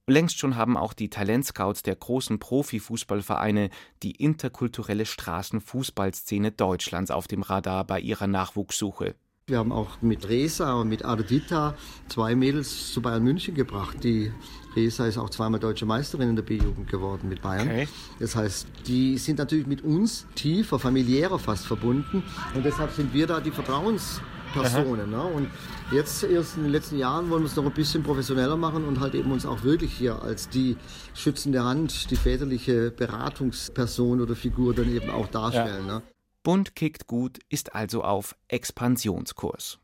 Längst 0.08 0.40
schon 0.40 0.56
haben 0.56 0.76
auch 0.76 0.94
die 0.94 1.08
Talentscouts 1.08 1.84
der 1.84 1.94
großen 1.94 2.40
Profifußballvereine 2.40 3.70
die 4.02 4.16
interkulturelle 4.16 5.06
Straßenfußballszene 5.06 6.50
Deutschlands 6.50 7.12
auf 7.12 7.28
dem 7.28 7.42
Radar 7.42 7.86
bei 7.86 8.00
ihrer 8.00 8.26
Nachwuchssuche. 8.26 9.14
Wir 9.48 9.58
haben 9.58 9.72
auch 9.72 10.00
mit 10.02 10.28
Resa 10.28 10.74
und 10.74 10.88
mit 10.88 11.04
Ardita 11.04 11.74
zwei 12.08 12.36
Mädels 12.36 12.92
zu 12.92 13.02
Bayern 13.02 13.24
München 13.24 13.56
gebracht. 13.56 13.96
Die 14.04 14.30
Resa 14.76 15.06
ist 15.06 15.18
auch 15.18 15.30
zweimal 15.30 15.58
deutsche 15.58 15.84
Meisterin 15.84 16.28
in 16.28 16.36
der 16.36 16.44
B-Jugend 16.44 16.88
geworden 16.88 17.28
mit 17.28 17.42
Bayern. 17.42 17.66
Okay. 17.66 17.88
Das 18.20 18.36
heißt, 18.36 18.68
die 18.86 19.18
sind 19.18 19.40
natürlich 19.40 19.66
mit 19.66 19.82
uns 19.82 20.28
tiefer, 20.36 20.78
familiärer 20.78 21.40
fast 21.40 21.66
verbunden. 21.66 22.22
Und 22.54 22.64
deshalb 22.64 22.92
sind 22.92 23.12
wir 23.12 23.26
da 23.26 23.40
die 23.40 23.50
Vertrauenspersonen. 23.50 25.10
Ne? 25.10 25.20
Und 25.20 25.48
jetzt 25.90 26.22
erst 26.22 26.56
in 26.56 26.62
den 26.62 26.70
letzten 26.70 26.98
Jahren 26.98 27.28
wollen 27.28 27.42
wir 27.42 27.48
es 27.48 27.56
noch 27.56 27.66
ein 27.66 27.72
bisschen 27.72 28.04
professioneller 28.04 28.56
machen 28.56 28.84
und 28.84 29.00
halt 29.00 29.16
eben 29.16 29.32
uns 29.32 29.44
auch 29.44 29.64
wirklich 29.64 29.92
hier 29.92 30.22
als 30.22 30.50
die 30.50 30.76
schützende 31.14 31.64
Hand, 31.64 32.12
die 32.12 32.16
väterliche 32.16 32.92
Beratungsperson 32.92 34.20
oder 34.20 34.36
Figur 34.36 34.72
dann 34.72 34.88
eben 34.94 35.10
auch 35.10 35.26
darstellen. 35.26 35.88
Ja. 35.88 35.94
Ne? 35.94 36.02
Bund 36.42 36.74
kickt 36.74 37.06
gut 37.06 37.38
ist 37.48 37.74
also 37.74 38.02
auf 38.02 38.36
Expansionskurs. 38.48 39.78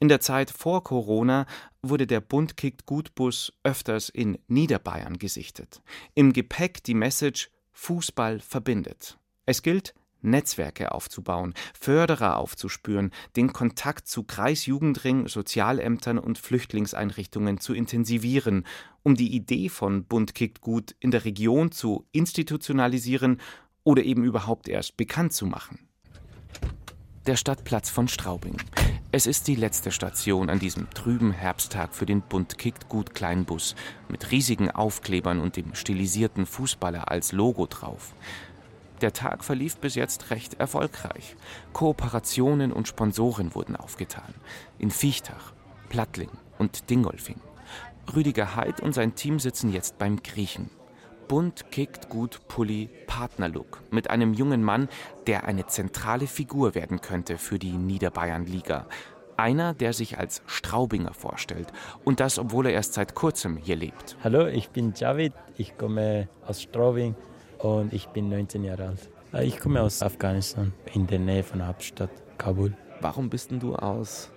In 0.00 0.08
der 0.08 0.20
Zeit 0.20 0.50
vor 0.50 0.82
Corona 0.82 1.46
wurde 1.82 2.06
der 2.06 2.20
Bund 2.20 2.56
kickt 2.56 2.84
gut 2.84 3.14
Bus 3.14 3.52
öfters 3.62 4.08
in 4.08 4.38
Niederbayern 4.48 5.18
gesichtet. 5.18 5.82
Im 6.14 6.32
Gepäck 6.32 6.82
die 6.82 6.94
Message 6.94 7.50
Fußball 7.72 8.40
verbindet. 8.40 9.18
Es 9.46 9.62
gilt, 9.62 9.94
Netzwerke 10.22 10.92
aufzubauen, 10.92 11.54
Förderer 11.78 12.36
aufzuspüren, 12.36 13.10
den 13.36 13.52
Kontakt 13.52 14.06
zu 14.06 14.24
Kreisjugendring, 14.24 15.28
Sozialämtern 15.28 16.18
und 16.18 16.38
Flüchtlingseinrichtungen 16.38 17.58
zu 17.58 17.72
intensivieren, 17.72 18.66
um 19.02 19.14
die 19.14 19.34
Idee 19.34 19.68
von 19.68 20.04
Bund 20.04 20.34
kickt 20.34 20.60
gut 20.60 20.94
in 20.98 21.10
der 21.10 21.24
Region 21.24 21.72
zu 21.72 22.06
institutionalisieren 22.12 23.40
oder 23.82 24.02
eben 24.02 24.24
überhaupt 24.24 24.68
erst 24.68 24.96
bekannt 24.96 25.32
zu 25.32 25.46
machen. 25.46 25.89
Der 27.26 27.36
Stadtplatz 27.36 27.90
von 27.90 28.08
Straubing. 28.08 28.56
Es 29.12 29.26
ist 29.26 29.46
die 29.46 29.54
letzte 29.54 29.92
Station 29.92 30.50
an 30.50 30.58
diesem 30.58 30.90
trüben 30.90 31.32
Herbsttag 31.32 31.94
für 31.94 32.06
den 32.06 32.22
Bund 32.22 32.58
kickt 32.58 32.88
gut 32.88 33.14
Kleinbus 33.14 33.76
mit 34.08 34.30
riesigen 34.30 34.70
Aufklebern 34.70 35.40
und 35.40 35.56
dem 35.56 35.74
stilisierten 35.74 36.46
Fußballer 36.46 37.10
als 37.10 37.32
Logo 37.32 37.66
drauf. 37.66 38.14
Der 39.00 39.12
Tag 39.12 39.44
verlief 39.44 39.76
bis 39.76 39.94
jetzt 39.94 40.30
recht 40.30 40.54
erfolgreich. 40.54 41.36
Kooperationen 41.72 42.72
und 42.72 42.88
Sponsoren 42.88 43.54
wurden 43.54 43.76
aufgetan. 43.76 44.34
In 44.78 44.90
Viechtach, 44.90 45.52
Plattling 45.88 46.30
und 46.58 46.90
Dingolfing. 46.90 47.40
Rüdiger 48.14 48.56
Heid 48.56 48.80
und 48.80 48.92
sein 48.92 49.14
Team 49.14 49.38
sitzen 49.38 49.72
jetzt 49.72 49.98
beim 49.98 50.22
Griechen. 50.22 50.70
Bunt 51.30 51.70
kickt 51.70 52.08
gut 52.08 52.40
Pulli 52.48 52.90
Partnerlook 53.06 53.84
mit 53.92 54.10
einem 54.10 54.34
jungen 54.34 54.64
Mann, 54.64 54.88
der 55.28 55.44
eine 55.44 55.64
zentrale 55.68 56.26
Figur 56.26 56.74
werden 56.74 57.00
könnte 57.00 57.38
für 57.38 57.60
die 57.60 57.70
Niederbayernliga. 57.70 58.88
Einer, 59.36 59.72
der 59.72 59.92
sich 59.92 60.18
als 60.18 60.42
Straubinger 60.46 61.14
vorstellt 61.14 61.68
und 62.04 62.18
das, 62.18 62.40
obwohl 62.40 62.66
er 62.66 62.72
erst 62.72 62.94
seit 62.94 63.14
kurzem 63.14 63.56
hier 63.56 63.76
lebt. 63.76 64.16
Hallo, 64.24 64.48
ich 64.48 64.70
bin 64.70 64.92
Javid, 64.96 65.32
ich 65.56 65.78
komme 65.78 66.28
aus 66.44 66.62
Straubing 66.62 67.14
und 67.58 67.92
ich 67.92 68.08
bin 68.08 68.28
19 68.28 68.64
Jahre 68.64 68.88
alt. 68.88 69.08
Äh, 69.32 69.46
ich 69.46 69.60
komme 69.60 69.82
aus 69.82 70.02
Afghanistan, 70.02 70.72
in 70.94 71.06
der 71.06 71.20
Nähe 71.20 71.44
von 71.44 71.60
der 71.60 71.68
Hauptstadt 71.68 72.10
Kabul. 72.38 72.76
Warum 73.00 73.30
bist 73.30 73.52
denn 73.52 73.60
du 73.60 73.76
aus? 73.76 74.32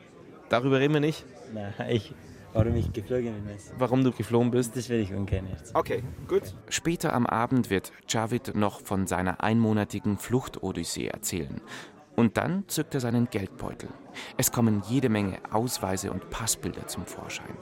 Darüber 0.50 0.80
reden 0.80 0.94
wir 0.94 1.02
nicht? 1.02 1.26
Nein, 1.56 1.74
ich, 1.90 2.14
Warum 2.54 2.76
ich 2.76 2.94
geflogen 2.94 3.44
bin. 3.44 3.56
Warum 3.78 4.04
du 4.04 4.12
geflogen 4.12 4.52
bist? 4.52 4.76
Das 4.76 4.90
werde 4.90 5.04
ich 5.04 5.14
ungern 5.14 5.48
jetzt. 5.48 5.76
Okay, 5.76 6.04
gut. 6.28 6.56
Später 6.70 7.14
am 7.14 7.26
Abend 7.26 7.70
wird 7.70 7.92
Javid 8.08 8.56
noch 8.56 8.82
von 8.82 9.08
seiner 9.08 9.44
einmonatigen 9.44 10.18
Fluchtodyssee 10.18 11.08
erzählen. 11.08 11.62
Und 12.16 12.38
dann 12.38 12.66
zückt 12.68 12.94
er 12.94 13.00
seinen 13.00 13.28
Geldbeutel. 13.30 13.90
Es 14.38 14.52
kommen 14.52 14.84
jede 14.88 15.10
Menge 15.10 15.40
Ausweise 15.52 16.12
und 16.12 16.30
Passbilder 16.30 16.86
zum 16.86 17.06
Vorschein. 17.08 17.58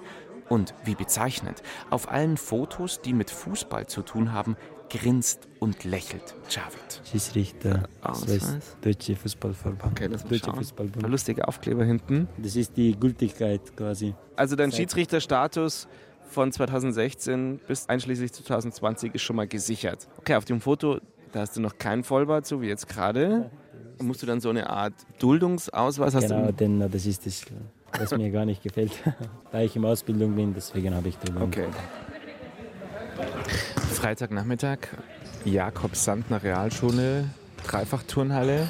Und 0.49 0.73
wie 0.83 0.95
bezeichnend, 0.95 1.63
auf 1.89 2.11
allen 2.11 2.35
Fotos, 2.35 2.99
die 2.99 3.13
mit 3.13 3.31
Fußball 3.31 3.87
zu 3.87 4.01
tun 4.01 4.33
haben, 4.33 4.57
grinst 4.91 5.47
und 5.59 5.83
lächelt 5.83 6.35
Javid. 6.49 7.01
Schiedsrichter, 7.09 7.87
Ausweis, 8.01 8.57
Deutsche 8.81 9.15
Fußballverband. 9.15 9.93
Okay, 9.93 10.09
das 10.09 10.23
Deutsche 10.23 10.51
Fußballbund. 10.51 11.07
Lustige 11.07 11.47
Aufkleber 11.47 11.85
hinten. 11.85 12.27
Das 12.37 12.55
ist 12.55 12.75
die 12.75 12.97
Gültigkeit 12.99 13.75
quasi. 13.75 14.13
Also 14.35 14.55
dein 14.55 14.71
Schiedsrichterstatus 14.71 15.87
von 16.29 16.51
2016 16.51 17.59
bis 17.67 17.87
einschließlich 17.87 18.33
2020 18.33 19.15
ist 19.15 19.21
schon 19.21 19.35
mal 19.35 19.47
gesichert. 19.47 20.07
Okay, 20.17 20.35
auf 20.35 20.45
dem 20.45 20.61
Foto, 20.61 20.99
da 21.31 21.41
hast 21.41 21.55
du 21.55 21.61
noch 21.61 21.77
keinen 21.77 22.03
Vollbart, 22.03 22.45
so 22.45 22.61
wie 22.61 22.67
jetzt 22.67 22.87
gerade. 22.87 23.49
Musst 24.01 24.21
du 24.23 24.25
dann 24.25 24.41
so 24.41 24.49
eine 24.49 24.69
Art 24.69 24.93
Duldungsausweis 25.19 26.15
hast? 26.15 26.27
Genau, 26.27 26.51
denn 26.51 26.79
das 26.79 27.05
ist 27.05 27.25
das, 27.25 27.45
was 27.97 28.11
mir 28.17 28.31
gar 28.31 28.45
nicht 28.45 28.63
gefällt. 28.63 28.91
da 29.51 29.61
ich 29.61 29.75
in 29.75 29.85
Ausbildung 29.85 30.35
bin, 30.35 30.53
deswegen 30.53 30.93
habe 30.95 31.09
ich 31.09 31.17
Duldung. 31.17 31.43
Okay. 31.43 31.67
Freitagnachmittag, 34.01 34.79
Jakob 35.45 35.95
Sandner 35.95 36.41
Realschule, 36.41 37.25
Dreifachturnhalle. 37.67 38.67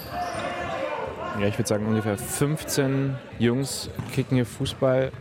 Ja, 1.40 1.48
ich 1.48 1.58
würde 1.58 1.70
sagen 1.70 1.86
ungefähr 1.86 2.18
15 2.18 3.16
Jungs 3.40 3.90
kicken 4.14 4.36
hier 4.36 4.46
Fußball. 4.46 5.14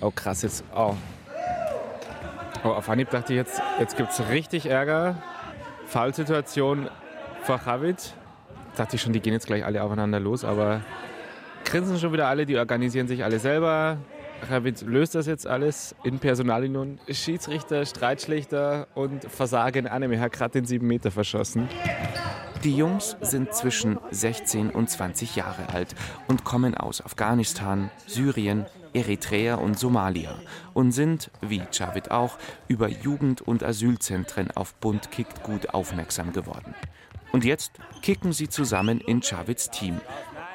Oh 0.00 0.10
krass, 0.10 0.40
jetzt. 0.40 0.64
Oh. 0.74 0.94
oh 2.64 2.68
auf 2.68 2.88
Anhieb 2.88 3.10
dachte 3.10 3.34
ich 3.34 3.36
jetzt, 3.36 3.60
jetzt 3.78 3.98
gibt 3.98 4.12
es 4.12 4.30
richtig 4.30 4.64
Ärger. 4.64 5.22
Fallsituation 5.84 6.88
für 7.42 7.58
Chavit. 7.58 8.14
Dachte 8.78 8.96
ich 8.96 9.02
schon, 9.02 9.12
die 9.12 9.20
gehen 9.20 9.34
jetzt 9.34 9.46
gleich 9.46 9.62
alle 9.62 9.82
aufeinander 9.82 10.20
los, 10.20 10.42
aber 10.42 10.80
grinsen 11.66 11.98
schon 11.98 12.14
wieder 12.14 12.28
alle, 12.28 12.46
die 12.46 12.56
organisieren 12.56 13.08
sich 13.08 13.22
alle 13.24 13.38
selber. 13.38 13.98
Ravid 14.50 14.82
löst 14.82 15.14
das 15.14 15.26
jetzt 15.26 15.46
alles 15.46 15.94
in 16.04 16.18
Personalunion. 16.18 16.98
Schiedsrichter, 17.08 17.84
Streitschlichter 17.86 18.88
und 18.94 19.24
Versagen 19.24 19.86
Anime 19.86 20.20
hat 20.20 20.32
gerade 20.32 20.52
den 20.52 20.64
7 20.64 20.86
Meter 20.86 21.10
verschossen. 21.10 21.68
Die 22.62 22.76
Jungs 22.76 23.16
sind 23.20 23.52
zwischen 23.54 23.98
16 24.10 24.70
und 24.70 24.88
20 24.88 25.36
Jahre 25.36 25.68
alt 25.72 25.94
und 26.28 26.44
kommen 26.44 26.74
aus 26.74 27.04
Afghanistan, 27.04 27.90
Syrien, 28.06 28.66
Eritrea 28.94 29.56
und 29.56 29.78
Somalia 29.78 30.34
und 30.72 30.92
sind, 30.92 31.30
wie 31.42 31.62
Javid 31.70 32.10
auch, 32.10 32.38
über 32.68 32.88
Jugend- 32.88 33.42
und 33.42 33.62
Asylzentren 33.62 34.50
auf 34.52 34.74
Bund 34.76 35.10
kickt 35.10 35.42
gut 35.42 35.74
aufmerksam 35.74 36.32
geworden. 36.32 36.74
Und 37.32 37.44
jetzt 37.44 37.72
kicken 38.00 38.32
sie 38.32 38.48
zusammen 38.48 39.00
in 39.00 39.20
Javids 39.20 39.68
Team. 39.70 40.00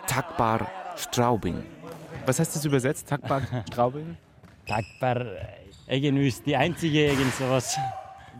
Takbar 0.07 0.71
Straubing. 0.95 1.63
Was 2.29 2.39
heißt 2.39 2.57
das 2.57 2.63
übersetzt? 2.63 3.09
Takbar 3.09 3.41
Straubing? 3.71 4.15
Takbar, 4.67 5.25
irgendwie 5.87 6.27
ist 6.27 6.45
die 6.45 6.55
einzige, 6.55 7.07
irgend 7.07 7.33
sowas. 7.33 7.75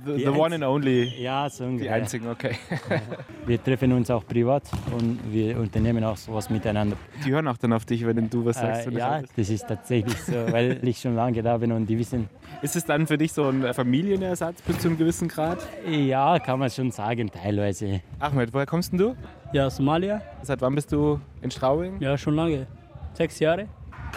The, 0.06 0.25
the 0.25 0.28
one 0.28 0.54
and 0.54 0.63
only. 0.63 1.06
Ja, 1.19 1.49
so 1.49 1.63
ungefähr. 1.63 1.95
Die 1.95 2.02
einzigen, 2.02 2.28
okay. 2.28 2.56
wir 3.47 3.63
treffen 3.63 3.91
uns 3.93 4.12
auch 4.12 4.23
privat 4.28 4.62
und 4.95 5.19
wir 5.34 5.58
unternehmen 5.58 6.04
auch 6.04 6.17
sowas 6.17 6.52
miteinander. 6.52 6.97
Die 7.25 7.32
hören 7.32 7.47
auch 7.47 7.58
dann 7.58 7.73
auf 7.73 7.84
dich, 7.84 8.06
wenn 8.06 8.30
du 8.30 8.45
was 8.45 8.58
sagst. 8.58 8.89
Äh, 8.89 8.91
ja, 8.91 9.23
das 9.36 9.49
ist 9.49 9.67
tatsächlich 9.67 10.21
so, 10.21 10.34
weil 10.52 10.80
ich 10.88 10.99
schon 10.99 11.15
lange 11.15 11.41
da 11.41 11.58
bin 11.58 11.71
und 11.71 11.88
die 11.88 11.97
wissen. 11.97 12.30
Ist 12.62 12.75
es 12.75 12.86
dann 12.86 13.08
für 13.08 13.17
dich 13.17 13.34
so 13.34 13.49
ein 13.49 13.73
Familienersatz 13.73 14.62
bis 14.62 14.78
zu 14.78 14.89
einem 14.89 14.99
gewissen 14.99 15.28
Grad? 15.28 15.58
Ja, 15.89 16.38
kann 16.38 16.60
man 16.60 16.69
schon 16.69 16.91
sagen, 16.91 17.32
teilweise. 17.32 18.02
Ahmed, 18.19 18.54
woher 18.54 18.67
kommst 18.67 18.91
denn 18.91 18.99
du? 18.99 19.15
Ja, 19.52 19.67
Somalia. 19.71 20.21
Seit 20.43 20.62
wann 20.62 20.75
bist 20.75 20.91
du 20.91 21.19
in 21.41 21.49
Straubing? 21.49 21.99
Ja, 21.99 22.19
schon 22.19 22.36
lange. 22.36 22.67
Sechs 23.13 23.39
Jahre. 23.39 23.67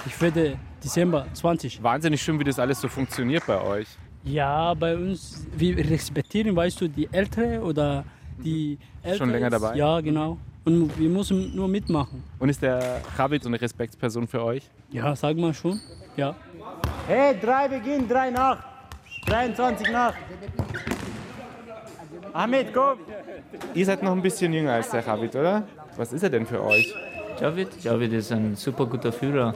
Ich 0.06 0.20
werde 0.20 0.56
Dezember 0.82 1.26
20. 1.32 1.82
Wahnsinnig 1.82 2.22
schön, 2.22 2.38
wie 2.38 2.44
das 2.44 2.58
alles 2.58 2.80
so 2.80 2.88
funktioniert 2.88 3.46
bei 3.46 3.60
euch. 3.60 3.88
Ja, 4.24 4.74
bei 4.74 4.96
uns, 4.96 5.46
wir 5.56 5.76
respektieren, 5.78 6.54
weißt 6.54 6.80
du, 6.80 6.88
die 6.88 7.08
Ältere 7.10 7.60
oder 7.60 8.04
die 8.38 8.78
Ältere. 9.02 9.18
Schon 9.18 9.30
länger 9.30 9.50
dabei? 9.50 9.74
Ja, 9.76 10.00
genau. 10.00 10.38
Und 10.64 10.96
wir 10.96 11.08
müssen 11.08 11.54
nur 11.56 11.66
mitmachen. 11.66 12.22
Und 12.38 12.48
ist 12.48 12.62
der 12.62 13.00
Javid 13.18 13.42
so 13.42 13.48
eine 13.48 13.60
Respektsperson 13.60 14.28
für 14.28 14.44
euch? 14.44 14.62
Ja, 14.90 15.16
sag 15.16 15.36
mal 15.36 15.52
schon. 15.52 15.80
Ja. 16.16 16.36
Hey, 17.08 17.34
drei 17.40 17.66
Beginn, 17.66 18.08
drei 18.08 18.30
nach. 18.30 18.62
23 19.26 19.90
nach. 19.90 20.14
Ahmed, 22.32 22.72
komm. 22.72 22.98
Ihr 23.74 23.86
seid 23.86 24.02
noch 24.02 24.12
ein 24.12 24.22
bisschen 24.22 24.52
jünger 24.52 24.74
als 24.74 24.90
der 24.90 25.04
Javid, 25.04 25.34
oder? 25.34 25.66
Was 25.96 26.12
ist 26.12 26.22
er 26.22 26.30
denn 26.30 26.46
für 26.46 26.62
euch? 26.62 26.94
Javid? 27.40 27.68
Javid 27.82 28.12
ist 28.12 28.32
ein 28.32 28.54
super 28.56 28.86
guter 28.86 29.12
Führer. 29.12 29.54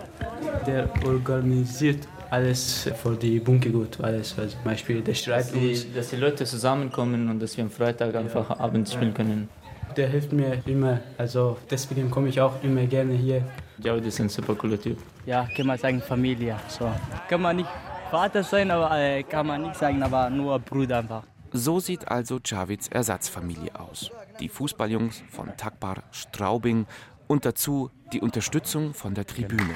Der 0.67 0.89
organisiert 1.07 2.09
alles 2.31 2.91
für 3.03 3.15
die 3.15 3.39
Bunke 3.39 3.71
gut, 3.71 4.01
alles. 4.01 4.39
Also 4.39 4.57
zum 4.57 4.65
Beispiel 4.65 5.01
der 5.01 5.15
Streit 5.15 5.45
dass 5.47 5.53
die, 5.53 5.95
dass 5.95 6.11
die 6.11 6.17
Leute 6.17 6.45
zusammenkommen 6.45 7.31
und 7.31 7.41
dass 7.41 7.57
wir 7.57 7.65
am 7.65 7.71
Freitag 7.71 8.15
einfach 8.15 8.51
ja. 8.51 8.61
abends 8.61 8.93
spielen 8.93 9.15
können. 9.15 9.49
Der 9.97 10.09
hilft 10.09 10.33
mir 10.33 10.59
immer, 10.67 11.01
also 11.17 11.57
deswegen 11.71 12.11
komme 12.11 12.29
ich 12.29 12.41
auch 12.41 12.53
immer 12.63 12.85
gerne 12.87 13.15
hier. 13.15 13.43
Javid 13.79 14.07
ist 14.07 14.21
ein 14.21 14.29
super 14.29 14.55
cooler 14.55 14.81
Typ. 14.81 14.99
Ja, 15.25 15.49
kann 15.57 15.67
man 15.67 15.79
sagen 15.79 16.01
Familie. 16.01 16.57
So. 16.69 16.91
Kann 17.29 17.41
man 17.41 17.57
nicht 17.57 17.69
Vater 18.11 18.43
sein, 18.43 18.71
aber 18.71 18.97
äh, 18.99 19.23
kann 19.23 19.47
man 19.47 19.63
nicht 19.63 19.77
sagen, 19.77 20.03
aber 20.03 20.31
nur 20.31 20.59
Bruder 20.59 20.99
einfach. 20.99 21.23
So 21.53 21.81
sieht 21.81 22.09
also 22.09 22.39
Javids 22.45 22.89
Ersatzfamilie 22.89 23.79
aus. 23.79 24.11
Die 24.41 24.49
Fußballjungs 24.49 25.23
von 25.31 25.57
Takbar 25.57 26.03
Straubing 26.11 26.87
und 27.27 27.45
dazu 27.45 27.91
die 28.13 28.21
Unterstützung 28.21 28.95
von 28.95 29.15
der 29.15 29.27
Tribüne. 29.27 29.75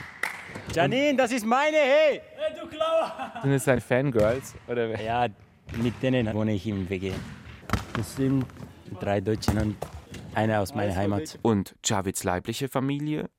Janine, 0.73 1.17
das 1.17 1.33
ist 1.33 1.45
meine, 1.45 1.77
hey! 1.77 2.21
Hey, 2.37 2.57
du 2.61 2.67
Klauer! 2.69 3.33
Sind 3.43 3.53
das 3.53 3.65
deine 3.65 3.81
Fangirls? 3.81 4.55
Oder? 4.69 5.01
Ja, 5.01 5.27
mit 5.77 6.03
denen 6.03 6.33
wohne 6.35 6.53
ich 6.53 6.67
im 6.67 6.89
WG. 6.89 7.13
Das 7.95 8.17
sind 8.17 8.45
drei 9.01 9.21
Deutsche 9.21 9.53
und 9.53 9.77
einer 10.35 10.61
aus 10.61 10.75
meiner 10.75 10.95
Heimat. 10.95 11.39
Und 11.43 11.75
Javids 11.85 12.25
leibliche 12.25 12.69
Familie? 12.69 13.31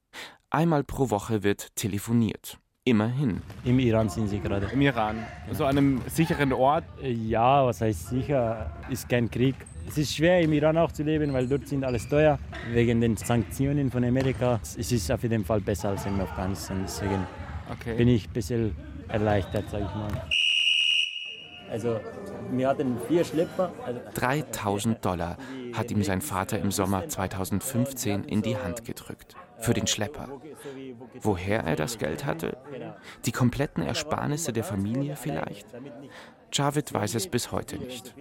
Einmal 0.49 0.83
pro 0.83 1.09
Woche 1.09 1.43
wird 1.43 1.75
telefoniert. 1.75 2.57
Immerhin. 2.83 3.41
Im 3.63 3.79
Iran 3.79 4.09
sind 4.09 4.27
sie 4.27 4.39
gerade. 4.39 4.67
Im 4.73 4.81
Iran? 4.81 5.23
So 5.51 5.65
an 5.65 5.77
einem 5.77 6.01
sicheren 6.07 6.51
Ort? 6.51 6.83
Ja, 7.01 7.65
was 7.65 7.79
heißt 7.81 8.09
sicher? 8.09 8.71
Ist 8.89 9.07
kein 9.07 9.29
Krieg. 9.29 9.55
Es 9.87 9.97
ist 9.97 10.15
schwer 10.15 10.41
im 10.41 10.53
Iran 10.53 10.77
auch 10.77 10.91
zu 10.91 11.03
leben, 11.03 11.33
weil 11.33 11.47
dort 11.47 11.67
sind 11.67 11.83
alles 11.83 12.07
teuer. 12.07 12.39
Wegen 12.71 13.01
den 13.01 13.17
Sanktionen 13.17 13.91
von 13.91 14.03
Amerika. 14.03 14.59
Es 14.77 14.91
ist 14.91 15.11
auf 15.11 15.23
jeden 15.23 15.43
Fall 15.43 15.61
besser 15.61 15.89
als 15.89 16.05
in 16.05 16.19
Afghanistan. 16.19 16.81
Deswegen 16.83 17.27
okay. 17.69 17.95
bin 17.95 18.07
ich 18.07 18.27
ein 18.27 18.33
bisschen 18.33 18.75
erleichtert, 19.07 19.69
sage 19.69 19.85
ich 19.89 19.95
mal. 19.95 20.21
Also, 21.71 22.01
wir 22.51 22.67
hatten 22.67 22.97
vier 23.07 23.23
Schlepper. 23.23 23.71
Also 23.85 24.01
3000 24.13 25.05
Dollar 25.05 25.37
hat 25.73 25.89
ihm 25.89 26.03
sein 26.03 26.21
Vater 26.21 26.59
im 26.59 26.69
Sommer 26.69 27.07
2015 27.07 28.25
in 28.25 28.41
die 28.41 28.57
Hand 28.57 28.83
gedrückt. 28.83 29.35
Für 29.57 29.73
den 29.73 29.87
Schlepper. 29.87 30.27
Woher 31.21 31.63
er 31.63 31.75
das 31.75 31.97
Geld 31.97 32.25
hatte? 32.25 32.57
Die 33.25 33.31
kompletten 33.31 33.83
Ersparnisse 33.83 34.51
der 34.51 34.63
Familie 34.63 35.15
vielleicht? 35.15 35.67
Javid 36.51 36.93
weiß 36.93 37.15
es 37.15 37.27
bis 37.27 37.51
heute 37.51 37.77
nicht. 37.77 38.13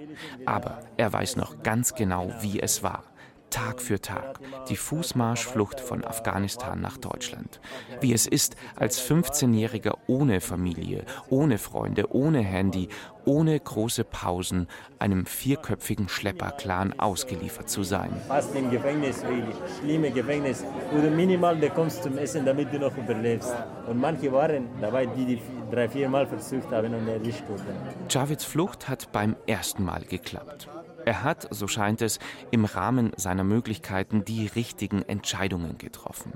Aber 0.46 0.80
er 0.96 1.12
weiß 1.12 1.36
noch 1.36 1.62
ganz 1.62 1.94
genau, 1.94 2.32
wie 2.40 2.60
es 2.60 2.82
war. 2.82 3.04
Tag 3.50 3.82
für 3.82 4.00
Tag, 4.00 4.38
die 4.68 4.76
Fußmarschflucht 4.76 5.80
von 5.80 6.04
Afghanistan 6.04 6.80
nach 6.80 6.96
Deutschland. 6.96 7.60
Wie 8.00 8.12
es 8.12 8.26
ist, 8.26 8.56
als 8.76 9.02
15-Jähriger 9.02 9.94
ohne 10.06 10.40
Familie, 10.40 11.04
ohne 11.28 11.58
Freunde, 11.58 12.14
ohne 12.14 12.40
Handy, 12.40 12.88
ohne 13.24 13.58
große 13.58 14.04
Pausen 14.04 14.66
einem 14.98 15.26
vierköpfigen 15.26 16.08
Schlepperclan 16.08 16.98
ausgeliefert 16.98 17.68
zu 17.68 17.82
sein. 17.82 18.10
Fast 18.28 18.54
im 18.54 18.70
Gefängnis, 18.70 19.22
wirklich 19.22 19.56
schlimme 19.78 20.10
Gefängnis, 20.10 20.64
wo 20.92 21.00
du 21.00 21.10
minimal 21.10 21.56
bekommst 21.56 22.02
zum 22.02 22.16
Essen, 22.18 22.44
damit 22.44 22.72
du 22.72 22.78
noch 22.78 22.96
überlebst. 22.96 23.54
Und 23.86 24.00
manche 24.00 24.32
waren 24.32 24.68
dabei, 24.80 25.06
die 25.06 25.24
die 25.24 25.42
drei, 25.70 25.88
vier 25.88 26.08
Mal 26.08 26.26
versucht 26.26 26.70
haben 26.70 26.94
und 26.94 27.06
erwischt 27.08 27.46
wurden. 27.48 27.76
Javeds 28.08 28.44
Flucht 28.44 28.88
hat 28.88 29.12
beim 29.12 29.36
ersten 29.46 29.84
Mal 29.84 30.02
geklappt. 30.04 30.68
Er 31.04 31.22
hat, 31.22 31.48
so 31.50 31.66
scheint 31.66 32.02
es, 32.02 32.18
im 32.50 32.64
Rahmen 32.64 33.12
seiner 33.16 33.44
Möglichkeiten 33.44 34.24
die 34.24 34.46
richtigen 34.46 35.02
Entscheidungen 35.02 35.78
getroffen. 35.78 36.32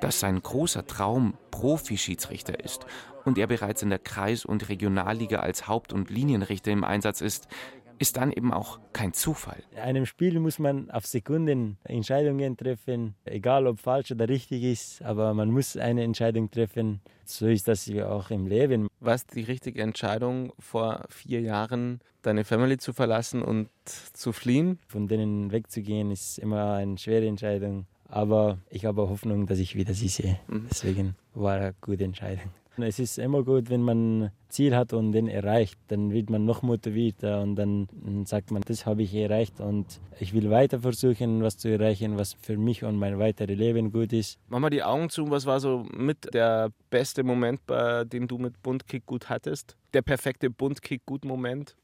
Dass 0.00 0.20
sein 0.20 0.42
großer 0.42 0.86
Traum 0.86 1.34
Profi-Schiedsrichter 1.50 2.62
ist 2.62 2.86
und 3.24 3.38
er 3.38 3.46
bereits 3.46 3.82
in 3.82 3.90
der 3.90 3.98
Kreis- 3.98 4.44
und 4.44 4.68
Regionalliga 4.68 5.40
als 5.40 5.66
Haupt- 5.66 5.92
und 5.92 6.10
Linienrichter 6.10 6.70
im 6.70 6.84
Einsatz 6.84 7.20
ist, 7.20 7.48
ist 7.98 8.16
dann 8.16 8.32
eben 8.32 8.52
auch 8.52 8.78
kein 8.92 9.12
Zufall. 9.12 9.62
In 9.72 9.78
einem 9.78 10.06
Spiel 10.06 10.38
muss 10.40 10.58
man 10.58 10.90
auf 10.90 11.06
Sekunden 11.06 11.78
Entscheidungen 11.84 12.56
treffen, 12.56 13.14
egal 13.24 13.66
ob 13.66 13.80
falsch 13.80 14.12
oder 14.12 14.28
richtig 14.28 14.62
ist, 14.62 15.02
aber 15.02 15.34
man 15.34 15.50
muss 15.50 15.76
eine 15.76 16.02
Entscheidung 16.02 16.50
treffen. 16.50 17.00
So 17.24 17.46
ist 17.46 17.68
das 17.68 17.90
auch 17.90 18.30
im 18.30 18.46
Leben. 18.46 18.88
War 19.00 19.14
es 19.14 19.26
die 19.26 19.42
richtige 19.42 19.82
Entscheidung, 19.82 20.52
vor 20.58 21.04
vier 21.08 21.40
Jahren 21.40 22.00
deine 22.22 22.44
Family 22.44 22.78
zu 22.78 22.92
verlassen 22.92 23.42
und 23.42 23.68
zu 23.86 24.32
fliehen? 24.32 24.78
Von 24.86 25.08
denen 25.08 25.52
wegzugehen 25.52 26.10
ist 26.10 26.38
immer 26.38 26.74
eine 26.74 26.98
schwere 26.98 27.26
Entscheidung. 27.26 27.86
Aber 28.08 28.58
ich 28.70 28.84
habe 28.84 29.08
Hoffnung, 29.08 29.46
dass 29.46 29.58
ich 29.58 29.74
wieder 29.74 29.94
sie 29.94 30.08
sehe. 30.08 30.38
Mhm. 30.46 30.66
Deswegen 30.70 31.16
war 31.34 31.54
eine 31.54 31.74
gute 31.80 32.04
Entscheidung. 32.04 32.50
Es 32.78 32.98
ist 32.98 33.18
immer 33.18 33.42
gut, 33.42 33.70
wenn 33.70 33.82
man 33.82 34.22
ein 34.24 34.30
Ziel 34.48 34.76
hat 34.76 34.92
und 34.92 35.12
den 35.12 35.28
erreicht. 35.28 35.78
Dann 35.88 36.12
wird 36.12 36.30
man 36.30 36.44
noch 36.44 36.62
motivierter 36.62 37.40
und 37.40 37.56
dann 37.56 37.88
sagt 38.26 38.50
man, 38.50 38.62
das 38.62 38.84
habe 38.84 39.02
ich 39.02 39.14
erreicht 39.14 39.60
und 39.60 40.00
ich 40.20 40.34
will 40.34 40.50
weiter 40.50 40.80
versuchen, 40.80 41.42
was 41.42 41.56
zu 41.56 41.68
erreichen, 41.68 42.18
was 42.18 42.34
für 42.34 42.56
mich 42.56 42.84
und 42.84 42.96
mein 42.96 43.18
weiteres 43.18 43.56
Leben 43.56 43.92
gut 43.92 44.12
ist. 44.12 44.38
Mach 44.48 44.58
mal 44.58 44.70
die 44.70 44.82
Augen 44.82 45.08
zu. 45.08 45.30
Was 45.30 45.46
war 45.46 45.60
so 45.60 45.86
mit 45.92 46.32
der 46.34 46.70
beste 46.90 47.22
Moment, 47.22 47.60
den 47.68 48.28
du 48.28 48.38
mit 48.38 48.62
Bundkick 48.62 49.06
gut 49.06 49.28
hattest? 49.28 49.76
Der 49.94 50.02
perfekte 50.02 50.50
Bundkick 50.50 51.04
gut 51.06 51.24
Moment? 51.24 51.76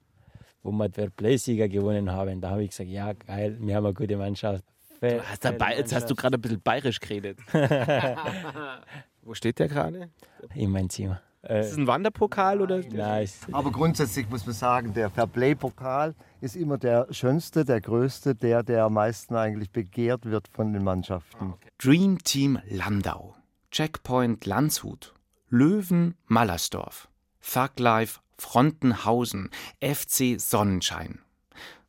Wo 0.63 0.71
wir 0.71 0.89
der 0.89 1.11
Playsieger 1.11 1.69
gewonnen 1.69 2.13
haben, 2.13 2.41
da 2.41 2.51
habe 2.51 2.63
ich 2.65 2.71
gesagt, 2.71 2.91
ja 2.91 3.13
geil, 3.15 3.57
wir 3.61 3.75
haben 3.75 3.87
eine 3.87 3.95
gute 3.95 4.17
Mannschaft. 4.17 4.65
Hast 5.03 5.45
dabei, 5.45 5.77
jetzt 5.77 5.93
hast 5.93 6.09
du 6.09 6.15
gerade 6.15 6.39
ein 6.39 6.41
bisschen 6.41 6.61
bayerisch 6.61 7.01
geredet. 7.01 7.37
Wo 9.23 9.35
steht 9.35 9.59
der 9.59 9.69
gerade? 9.69 10.11
In 10.55 10.71
meinem 10.71 10.91
Zimmer. 10.91 11.21
Ist 11.43 11.73
es 11.73 11.77
ein 11.77 11.89
Wanderpokal 11.89 12.61
oder? 12.61 12.81
Nein. 12.93 13.29
Aber 13.51 13.73
grundsätzlich 13.73 14.29
muss 14.29 14.47
man 14.47 14.55
sagen, 14.55 14.95
der 14.95 15.11
Fairplay-Pokal 15.11 16.15
ist 16.41 16.55
immer 16.55 16.79
der 16.79 17.09
schönste, 17.11 17.65
der 17.65 17.81
größte, 17.81 18.37
der, 18.37 18.63
der 18.63 18.85
am 18.85 18.95
meisten 18.95 19.35
eigentlich 19.35 19.71
begehrt 19.71 20.25
wird 20.25 20.47
von 20.47 20.73
den 20.73 20.85
Mannschaften. 20.85 21.55
Dream 21.79 22.19
Team 22.23 22.61
Landau, 22.69 23.35
Checkpoint 23.73 24.47
Landshut, 24.47 25.15
Löwen 25.49 26.15
Mallersdorf, 26.27 27.09
Thug 27.41 27.79
Life 27.79 28.21
Frontenhausen, 28.39 29.51
FC 29.81 30.41
Sonnenschein. 30.41 31.21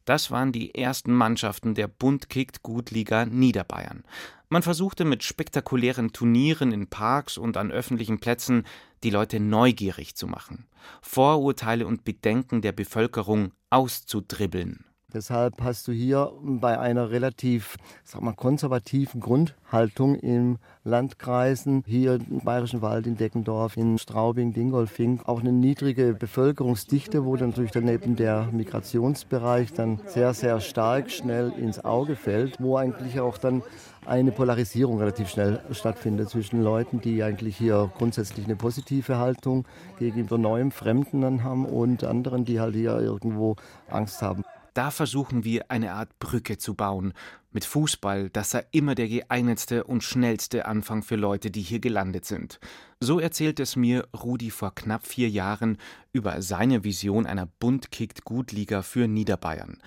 Das 0.06 0.32
waren 0.32 0.52
die 0.52 0.76
ersten 0.76 1.14
Mannschaften 1.14 1.76
der 1.76 1.88
Bund 1.88 2.30
kickt 2.30 2.62
Gutliga 2.62 3.26
Niederbayern. 3.26 4.04
Man 4.54 4.62
versuchte 4.62 5.04
mit 5.04 5.24
spektakulären 5.24 6.14
Turnieren 6.14 6.74
in 6.74 6.86
Parks 6.86 7.40
und 7.40 7.58
an 7.58 7.72
öffentlichen 7.72 8.20
Plätzen 8.20 8.68
die 9.02 9.10
Leute 9.10 9.40
neugierig 9.40 10.14
zu 10.16 10.28
machen, 10.28 10.68
Vorurteile 11.02 11.88
und 11.88 12.04
Bedenken 12.04 12.62
der 12.62 12.72
Bevölkerung 12.72 13.54
auszudribbeln. 13.72 14.86
Deshalb 15.14 15.62
hast 15.62 15.88
du 15.88 15.92
hier 15.92 16.32
bei 16.42 16.80
einer 16.80 17.12
relativ 17.12 17.78
sag 18.04 18.24
mal, 18.24 18.34
konservativen 18.34 19.22
Grundhaltung 19.22 20.16
in 20.16 20.58
Landkreisen, 20.84 21.84
hier 21.86 22.16
im 22.16 22.40
Bayerischen 22.40 22.82
Wald, 22.82 23.06
in 23.06 23.16
Deckendorf, 23.16 23.78
in 23.78 24.00
Straubing, 24.00 24.54
Dingolfing, 24.54 25.22
auch 25.26 25.40
eine 25.40 25.52
niedrige 25.52 26.16
Bevölkerungsdichte, 26.16 27.26
wo 27.26 27.36
dann 27.36 27.50
natürlich 27.50 27.72
daneben 27.72 28.16
der 28.16 28.50
Migrationsbereich 28.52 29.74
dann 29.74 30.00
sehr, 30.08 30.34
sehr 30.34 30.60
stark 30.60 31.12
schnell 31.12 31.54
ins 31.58 31.86
Auge 31.86 32.16
fällt, 32.16 32.60
wo 32.60 32.78
eigentlich 32.78 33.20
auch 33.20 33.38
dann 33.38 33.62
eine 34.06 34.32
Polarisierung 34.32 34.98
relativ 34.98 35.30
schnell 35.30 35.62
stattfindet 35.72 36.30
zwischen 36.30 36.62
Leuten, 36.64 37.02
die 37.02 37.22
eigentlich 37.22 37.56
hier 37.56 37.92
grundsätzlich 37.98 38.46
eine 38.46 38.56
positive 38.56 39.18
Haltung 39.18 39.66
gegenüber 40.00 40.40
neuem 40.40 40.72
Fremden 40.72 41.22
dann 41.22 41.44
haben 41.44 41.66
und 41.66 42.04
anderen, 42.04 42.46
die 42.46 42.60
halt 42.60 42.74
hier 42.74 43.00
irgendwo 43.00 43.56
Angst 43.90 44.22
haben. 44.22 44.44
Da 44.74 44.90
versuchen 44.90 45.44
wir 45.44 45.70
eine 45.70 45.94
Art 45.94 46.18
Brücke 46.18 46.58
zu 46.58 46.74
bauen. 46.74 47.14
Mit 47.52 47.64
Fußball, 47.64 48.32
das 48.32 48.52
sei 48.52 48.66
immer 48.72 48.96
der 48.96 49.08
geeignetste 49.08 49.84
und 49.84 50.04
schnellste 50.04 50.66
Anfang 50.66 51.04
für 51.04 51.16
Leute, 51.16 51.52
die 51.52 51.62
hier 51.62 51.80
gelandet 51.80 52.26
sind. 52.26 52.60
So 53.00 53.20
erzählt 53.20 53.60
es 53.60 53.76
mir 53.76 54.08
Rudi 54.16 54.50
vor 54.50 54.74
knapp 54.74 55.06
vier 55.06 55.30
Jahren 55.30 55.78
über 56.12 56.42
seine 56.42 56.84
Vision 56.84 57.28
einer 57.28 57.46
Bund-Kickt-Gut-Liga 57.46 58.82
für 58.82 59.08
Niederbayern. 59.08 59.78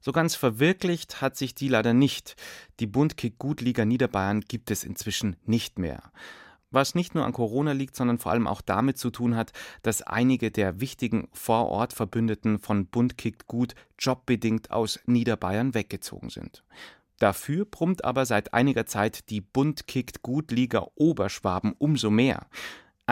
So 0.00 0.10
ganz 0.10 0.34
verwirklicht 0.34 1.20
hat 1.20 1.36
sich 1.36 1.54
die 1.54 1.68
leider 1.68 1.94
nicht. 1.94 2.34
Die 2.80 2.88
Bund-Kick-Gut-Liga 2.88 3.84
Niederbayern 3.84 4.40
gibt 4.40 4.72
es 4.72 4.82
inzwischen 4.82 5.36
nicht 5.44 5.78
mehr 5.78 6.02
was 6.72 6.94
nicht 6.94 7.14
nur 7.14 7.24
an 7.24 7.32
Corona 7.32 7.72
liegt, 7.72 7.96
sondern 7.96 8.18
vor 8.18 8.32
allem 8.32 8.46
auch 8.46 8.60
damit 8.60 8.98
zu 8.98 9.10
tun 9.10 9.36
hat, 9.36 9.52
dass 9.82 10.02
einige 10.02 10.50
der 10.50 10.80
wichtigen 10.80 11.28
Vorortverbündeten 11.32 12.58
von 12.58 12.86
Bund 12.86 13.16
kickt 13.18 13.46
gut 13.46 13.74
jobbedingt 13.98 14.70
aus 14.70 15.00
Niederbayern 15.06 15.74
weggezogen 15.74 16.30
sind. 16.30 16.64
Dafür 17.18 17.64
brummt 17.66 18.04
aber 18.04 18.26
seit 18.26 18.52
einiger 18.52 18.84
Zeit 18.86 19.30
die 19.30 19.40
Bund 19.40 19.86
kickt 19.86 20.22
gut 20.22 20.50
Liga 20.50 20.88
Oberschwaben 20.96 21.72
umso 21.78 22.10
mehr. 22.10 22.46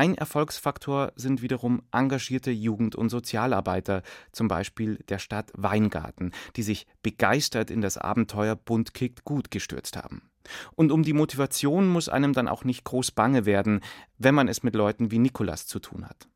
Ein 0.00 0.14
Erfolgsfaktor 0.14 1.12
sind 1.14 1.42
wiederum 1.42 1.82
engagierte 1.92 2.50
Jugend- 2.50 2.96
und 2.96 3.10
Sozialarbeiter, 3.10 4.02
zum 4.32 4.48
Beispiel 4.48 4.96
der 5.10 5.18
Stadt 5.18 5.52
Weingarten, 5.54 6.32
die 6.56 6.62
sich 6.62 6.86
begeistert 7.02 7.70
in 7.70 7.82
das 7.82 7.98
Abenteuer 7.98 8.56
Bund 8.56 8.94
kickt 8.94 9.24
gut 9.24 9.50
gestürzt 9.50 9.98
haben. 9.98 10.30
Und 10.74 10.90
um 10.90 11.02
die 11.02 11.12
Motivation 11.12 11.86
muss 11.86 12.08
einem 12.08 12.32
dann 12.32 12.48
auch 12.48 12.64
nicht 12.64 12.84
groß 12.84 13.10
bange 13.10 13.44
werden, 13.44 13.80
wenn 14.16 14.34
man 14.34 14.48
es 14.48 14.62
mit 14.62 14.74
Leuten 14.74 15.10
wie 15.10 15.18
Nikolas 15.18 15.66
zu 15.66 15.80
tun 15.80 16.08
hat. 16.08 16.28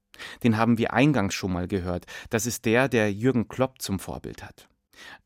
Den 0.43 0.59
haben 0.59 0.77
wir 0.77 0.93
eingangs 0.93 1.33
schon 1.33 1.55
mal 1.55 1.67
gehört. 1.67 2.05
Das 2.29 2.45
ist 2.45 2.67
der, 2.67 2.91
der 2.91 3.15
Jürgen 3.15 3.49
Klopp 3.49 3.81
zum 3.81 3.99
Vorbild 3.99 4.43
hat. 4.43 4.69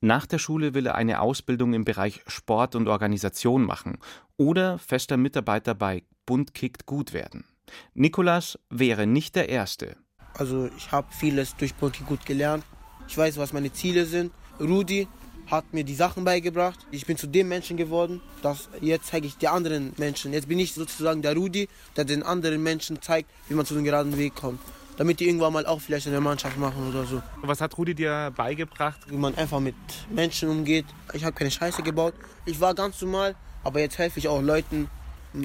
Nach 0.01 0.27
der 0.27 0.39
Schule 0.39 0.75
will 0.75 0.87
er 0.87 0.95
eine 0.95 1.23
Ausbildung 1.23 1.75
im 1.75 1.85
Bereich 1.85 2.23
Sport 2.29 2.77
und 2.77 2.87
Organisation 2.87 3.65
machen 3.65 3.99
oder 4.37 4.79
fester 4.79 5.17
Mitarbeiter 5.17 5.75
bei 5.75 6.05
Bund 6.25 6.55
kickt 6.55 6.87
gut 6.87 7.13
werden. 7.13 7.45
Nikolas 7.95 8.59
wäre 8.71 9.07
nicht 9.07 9.37
der 9.37 9.49
Erste. 9.49 9.97
Also 10.35 10.71
ich 10.77 10.93
habe 10.93 11.09
vieles 11.11 11.57
durch 11.57 11.75
kickt 11.79 12.07
gut 12.07 12.27
gelernt. 12.27 12.65
Ich 13.09 13.17
weiß, 13.17 13.39
was 13.39 13.53
meine 13.53 13.73
Ziele 13.73 14.07
sind. 14.07 14.33
Rudi 14.61 15.09
hat 15.51 15.73
mir 15.73 15.85
die 15.85 15.95
Sachen 15.95 16.25
beigebracht. 16.25 16.79
Ich 16.91 17.07
bin 17.07 17.17
zu 17.17 17.27
dem 17.27 17.49
Menschen 17.49 17.77
geworden, 17.77 18.21
dass 18.43 18.69
jetzt 18.81 19.07
zeige 19.07 19.27
ich 19.27 19.39
die 19.39 19.49
anderen 19.49 19.95
Menschen. 19.97 20.33
Jetzt 20.33 20.49
bin 20.49 20.59
ich 20.59 20.75
sozusagen 20.75 21.23
der 21.23 21.35
Rudi, 21.35 21.69
der 21.97 22.05
den 22.05 22.23
anderen 22.23 22.63
Menschen 22.63 23.01
zeigt, 23.01 23.31
wie 23.49 23.55
man 23.55 23.65
zu 23.65 23.75
dem 23.75 23.85
geraden 23.85 24.17
Weg 24.19 24.35
kommt. 24.35 24.61
Damit 24.99 25.21
die 25.21 25.27
irgendwann 25.27 25.53
mal 25.53 25.65
auch 25.65 25.81
vielleicht 25.81 26.09
eine 26.09 26.21
Mannschaft 26.21 26.59
machen 26.59 26.89
oder 26.89 27.05
so. 27.05 27.23
Was 27.43 27.61
hat 27.61 27.79
Rudi 27.79 27.95
dir 27.95 28.33
beigebracht? 28.37 29.01
Wie 29.09 29.17
man 29.17 29.35
einfach 29.37 29.61
mit 29.61 29.77
Menschen 30.11 30.49
umgeht. 30.49 30.87
Ich 31.15 31.25
habe 31.25 31.35
keine 31.35 31.51
Scheiße 31.51 31.83
gebaut. 31.83 32.15
Ich 32.45 32.61
war 32.61 32.75
ganz 32.75 33.01
normal, 33.01 33.37
aber 33.65 33.81
jetzt 33.81 33.97
helfe 33.97 34.19
ich 34.19 34.29
auch 34.29 34.43
Leuten. 34.43 34.91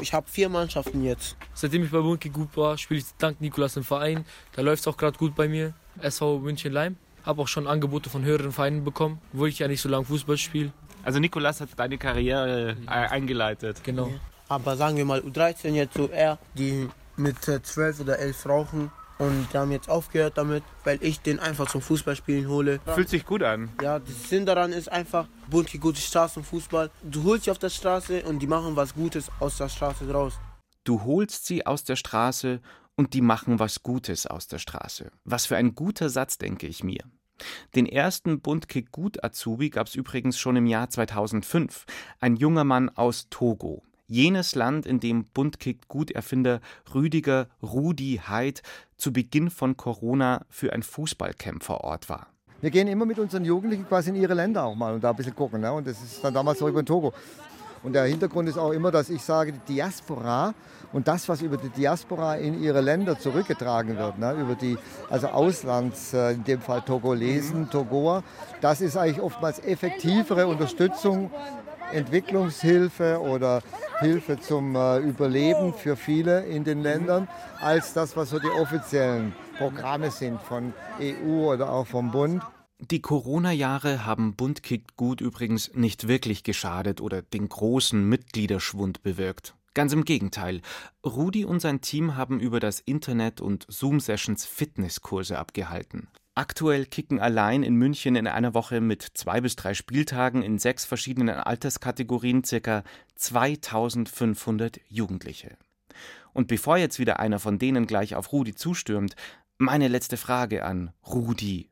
Ich 0.02 0.14
habe 0.14 0.30
vier 0.30 0.50
Mannschaften 0.50 1.04
jetzt. 1.04 1.36
Seitdem 1.54 1.84
ich 1.84 1.92
bei 1.92 2.00
Bunky 2.00 2.30
gut 2.30 2.56
war, 2.56 2.78
spiele 2.78 3.00
ich 3.00 3.06
dank 3.18 3.42
Nikolas 3.42 3.76
im 3.78 3.84
Verein. 3.84 4.26
Da 4.56 4.62
läuft 4.62 4.82
es 4.82 4.88
auch 4.88 4.98
gerade 4.98 5.18
gut 5.18 5.36
bei 5.36 5.48
mir. 5.48 5.74
SV 6.02 6.40
München 6.40 6.72
Leim. 6.72 6.98
Habe 7.24 7.42
auch 7.42 7.48
schon 7.48 7.68
Angebote 7.68 8.10
von 8.10 8.24
höheren 8.24 8.52
Vereinen 8.52 8.84
bekommen, 8.84 9.22
obwohl 9.34 9.50
ich 9.50 9.60
ja 9.60 9.68
nicht 9.68 9.82
so 9.82 9.90
lange 9.90 10.06
Fußball 10.06 10.38
spiele. 10.38 10.74
Also 11.04 11.20
Nikolas 11.20 11.62
hat 11.62 11.70
deine 11.78 11.98
Karriere 11.98 12.76
äh, 12.86 12.90
eingeleitet. 12.90 13.84
Genau. 13.84 14.12
Aber 14.50 14.76
sagen 14.76 14.98
wir 14.98 15.06
mal 15.06 15.20
U13 15.22 15.70
jetzt 15.70 15.96
so 15.96 16.10
eher, 16.10 16.38
die 16.54 16.90
mit 17.16 17.38
12 17.44 18.02
oder 18.02 18.20
11 18.20 18.46
rauchen. 18.46 18.92
Und 19.20 19.48
die 19.54 19.58
haben 19.58 19.72
jetzt 19.72 19.90
aufgehört 19.90 20.38
damit, 20.38 20.64
weil 20.84 20.98
ich 21.02 21.22
den 21.22 21.40
einfach 21.40 21.70
zum 21.70 21.82
Fußballspielen 21.82 22.48
hole. 22.48 22.80
Fühlt 22.86 23.10
sich 23.10 23.26
gut 23.26 23.44
an. 23.44 23.70
Ja, 23.82 24.00
das 24.00 24.30
Sinn 24.30 24.46
daran 24.46 24.72
ist 24.74 24.92
einfach, 24.92 25.28
bunte, 25.50 25.78
gute 25.80 26.02
Straßenfußball. 26.02 26.90
Du 27.04 27.24
holst 27.24 27.46
sie 27.46 27.52
auf 27.52 27.60
der 27.60 27.70
Straße 27.70 28.24
und 28.24 28.40
die 28.40 28.48
machen 28.48 28.76
was 28.76 28.94
Gutes 28.94 29.30
aus 29.40 29.58
der 29.58 29.70
Straße 29.70 30.10
raus. 30.12 30.34
Du 30.84 31.04
holst 31.04 31.46
sie 31.46 31.66
aus 31.66 31.84
der 31.84 31.96
Straße 31.96 32.60
und 32.96 33.14
die 33.14 33.22
machen 33.22 33.60
was 33.60 33.84
Gutes 33.84 34.28
aus 34.28 34.48
der 34.48 34.60
Straße. 34.60 35.12
Was 35.24 35.46
für 35.46 35.56
ein 35.56 35.76
guter 35.76 36.10
Satz, 36.10 36.38
denke 36.38 36.68
ich 36.68 36.84
mir. 36.84 37.04
Den 37.76 37.86
ersten 37.86 38.42
Bundkick 38.42 38.92
Gut 38.92 39.24
Azubi 39.24 39.70
gab 39.70 39.88
es 39.88 39.96
übrigens 39.96 40.38
schon 40.38 40.56
im 40.56 40.66
Jahr 40.66 40.90
2005. 40.90 41.86
Ein 42.20 42.36
junger 42.36 42.64
Mann 42.64 42.90
aus 42.90 43.28
Togo. 43.30 43.84
Jenes 44.08 44.56
Land, 44.56 44.86
in 44.86 45.00
dem 45.00 45.26
Bundkick 45.26 45.88
Gut 45.88 46.12
Erfinder 46.12 46.60
Rüdiger 46.94 47.48
Rudi 47.62 48.22
Heid 48.28 48.62
zu 48.98 49.14
Beginn 49.14 49.50
von 49.50 49.78
Corona 49.78 50.46
für 50.50 50.74
ein 50.74 50.84
Fußballcamp 50.84 51.64
vor 51.64 51.82
Ort 51.82 52.10
war. 52.10 52.28
Wir 52.62 52.72
gehen 52.72 52.88
immer 52.88 53.06
mit 53.06 53.20
unseren 53.20 53.44
Jugendlichen 53.44 53.88
quasi 53.88 54.10
in 54.10 54.16
ihre 54.16 54.34
Länder 54.34 54.64
auch 54.64 54.76
mal 54.76 54.94
und 54.94 55.04
da 55.04 55.10
ein 55.10 55.16
bisschen 55.16 55.36
gucken. 55.36 55.62
Ne? 55.62 55.74
Und 55.74 55.88
das 55.88 56.02
ist 56.02 56.24
dann 56.24 56.34
damals 56.34 56.60
so 56.60 56.68
über 56.68 56.84
Togo. 56.84 57.14
Und 57.84 57.94
der 57.94 58.06
Hintergrund 58.06 58.48
ist 58.48 58.58
auch 58.58 58.72
immer, 58.72 58.92
dass 58.92 59.10
ich 59.10 59.22
sage, 59.22 59.52
die 59.52 59.74
Diaspora 59.74 60.54
und 60.94 61.08
das, 61.10 61.28
was 61.28 61.42
über 61.42 61.58
die 61.58 61.68
Diaspora 61.68 62.36
in 62.36 62.64
ihre 62.64 62.80
Länder 62.80 63.20
zurückgetragen 63.20 63.98
wird, 63.98 64.20
ne, 64.20 64.34
über 64.40 64.56
die 64.56 64.78
also 65.10 65.28
Auslands, 65.28 66.14
äh, 66.14 66.32
in 66.32 66.46
dem 66.46 66.62
Fall 66.62 66.82
Togolesen, 66.82 67.70
Togoer, 67.70 68.24
das 68.62 68.80
ist 68.80 68.96
eigentlich 68.96 69.20
oftmals 69.20 69.60
effektivere 69.60 70.48
Unterstützung, 70.48 71.30
Entwicklungshilfe 71.92 73.20
oder 73.20 73.62
Hilfe 74.00 74.40
zum 74.40 74.76
äh, 74.76 75.00
Überleben 75.00 75.74
für 75.74 75.96
viele 75.96 76.46
in 76.46 76.64
den 76.64 76.82
Ländern, 76.82 77.28
als 77.60 77.94
das, 77.94 78.16
was 78.16 78.30
so 78.30 78.40
die 78.40 78.50
offiziellen 78.50 79.34
Programme 79.58 80.12
sind 80.12 80.42
von 80.42 80.74
EU 81.00 81.52
oder 81.54 81.72
auch 81.72 81.88
vom 81.88 82.12
Bund. 82.12 82.42
Die 82.80 83.02
Corona-Jahre 83.02 84.06
haben 84.06 84.36
Bund 84.36 84.62
kickt 84.62 84.98
gut 84.98 85.22
übrigens 85.22 85.72
nicht 85.74 86.08
wirklich 86.08 86.44
geschadet 86.44 87.00
oder 87.00 87.22
den 87.22 87.48
großen 87.48 88.08
Mitgliederschwund 88.08 89.04
bewirkt. 89.04 89.56
Ganz 89.74 89.94
im 89.94 90.06
Gegenteil. 90.06 90.62
Rudi 91.06 91.46
und 91.46 91.60
sein 91.60 91.82
Team 91.82 92.16
haben 92.16 92.40
über 92.40 92.60
das 92.60 92.80
Internet 92.80 93.42
und 93.42 93.66
Zoom-Sessions 93.70 94.46
Fitnesskurse 94.46 95.40
abgehalten. 95.40 96.10
Aktuell 96.36 96.86
kicken 96.86 97.20
allein 97.20 97.64
in 97.64 97.76
München 97.76 98.16
in 98.16 98.28
einer 98.28 98.54
Woche 98.54 98.82
mit 98.82 99.04
zwei 99.14 99.42
bis 99.42 99.56
drei 99.56 99.74
Spieltagen 99.74 100.42
in 100.42 100.58
sechs 100.58 100.84
verschiedenen 100.86 101.30
Alterskategorien 101.30 102.42
ca. 102.42 102.84
2500 103.16 104.80
Jugendliche. 104.90 105.58
Und 106.34 106.48
bevor 106.48 106.78
jetzt 106.78 106.98
wieder 106.98 107.20
einer 107.20 107.40
von 107.40 107.60
denen 107.60 107.86
gleich 107.86 108.16
auf 108.16 108.32
Rudi 108.32 108.56
zustürmt, 108.56 109.16
meine 109.60 109.88
letzte 109.88 110.18
Frage 110.18 110.66
an 110.66 110.92
Rudi 111.06 111.70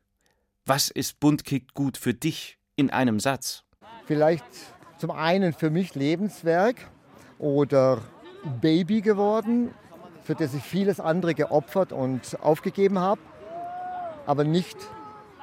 was 0.64 0.90
ist 0.90 1.18
Bunt 1.18 1.44
kickt 1.44 1.74
gut 1.74 1.96
für 1.96 2.14
dich 2.14 2.56
in 2.76 2.90
einem 2.90 3.18
Satz? 3.18 3.64
Vielleicht 4.06 4.44
zum 4.96 5.10
einen 5.10 5.52
für 5.52 5.70
mich 5.70 5.96
Lebenswerk 5.96 6.76
oder 7.40 8.00
Baby 8.60 9.00
geworden, 9.00 9.74
für 10.22 10.36
das 10.36 10.54
ich 10.54 10.62
vieles 10.62 11.00
andere 11.00 11.34
geopfert 11.34 11.92
und 11.92 12.38
aufgegeben 12.40 13.00
habe, 13.00 13.20
aber 14.26 14.44
nicht 14.44 14.76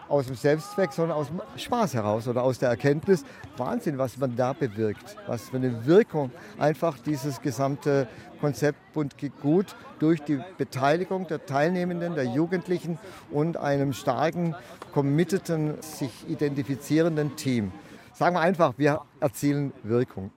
aus 0.09 0.25
dem 0.25 0.35
Selbstzweck, 0.35 0.91
sondern 0.91 1.17
aus 1.17 1.27
dem 1.27 1.41
Spaß 1.55 1.93
heraus 1.93 2.27
oder 2.27 2.43
aus 2.43 2.57
der 2.59 2.69
Erkenntnis, 2.69 3.23
Wahnsinn, 3.57 3.97
was 3.97 4.17
man 4.17 4.35
da 4.35 4.53
bewirkt, 4.53 5.15
was 5.27 5.49
für 5.49 5.57
eine 5.57 5.85
Wirkung 5.85 6.31
einfach 6.57 6.97
dieses 6.97 7.41
gesamte 7.41 8.07
Konzept 8.41 8.79
Bund 8.93 9.17
geht 9.17 9.39
gut 9.39 9.75
durch 9.99 10.21
die 10.21 10.39
Beteiligung 10.57 11.27
der 11.27 11.45
Teilnehmenden, 11.45 12.15
der 12.15 12.25
Jugendlichen 12.25 12.97
und 13.31 13.57
einem 13.57 13.93
starken, 13.93 14.55
committeden, 14.93 15.81
sich 15.81 16.11
identifizierenden 16.27 17.35
Team. 17.35 17.71
Sagen 18.13 18.35
wir 18.35 18.41
einfach, 18.41 18.73
wir 18.77 19.01
erzielen 19.19 19.71
Wirkung. 19.83 20.31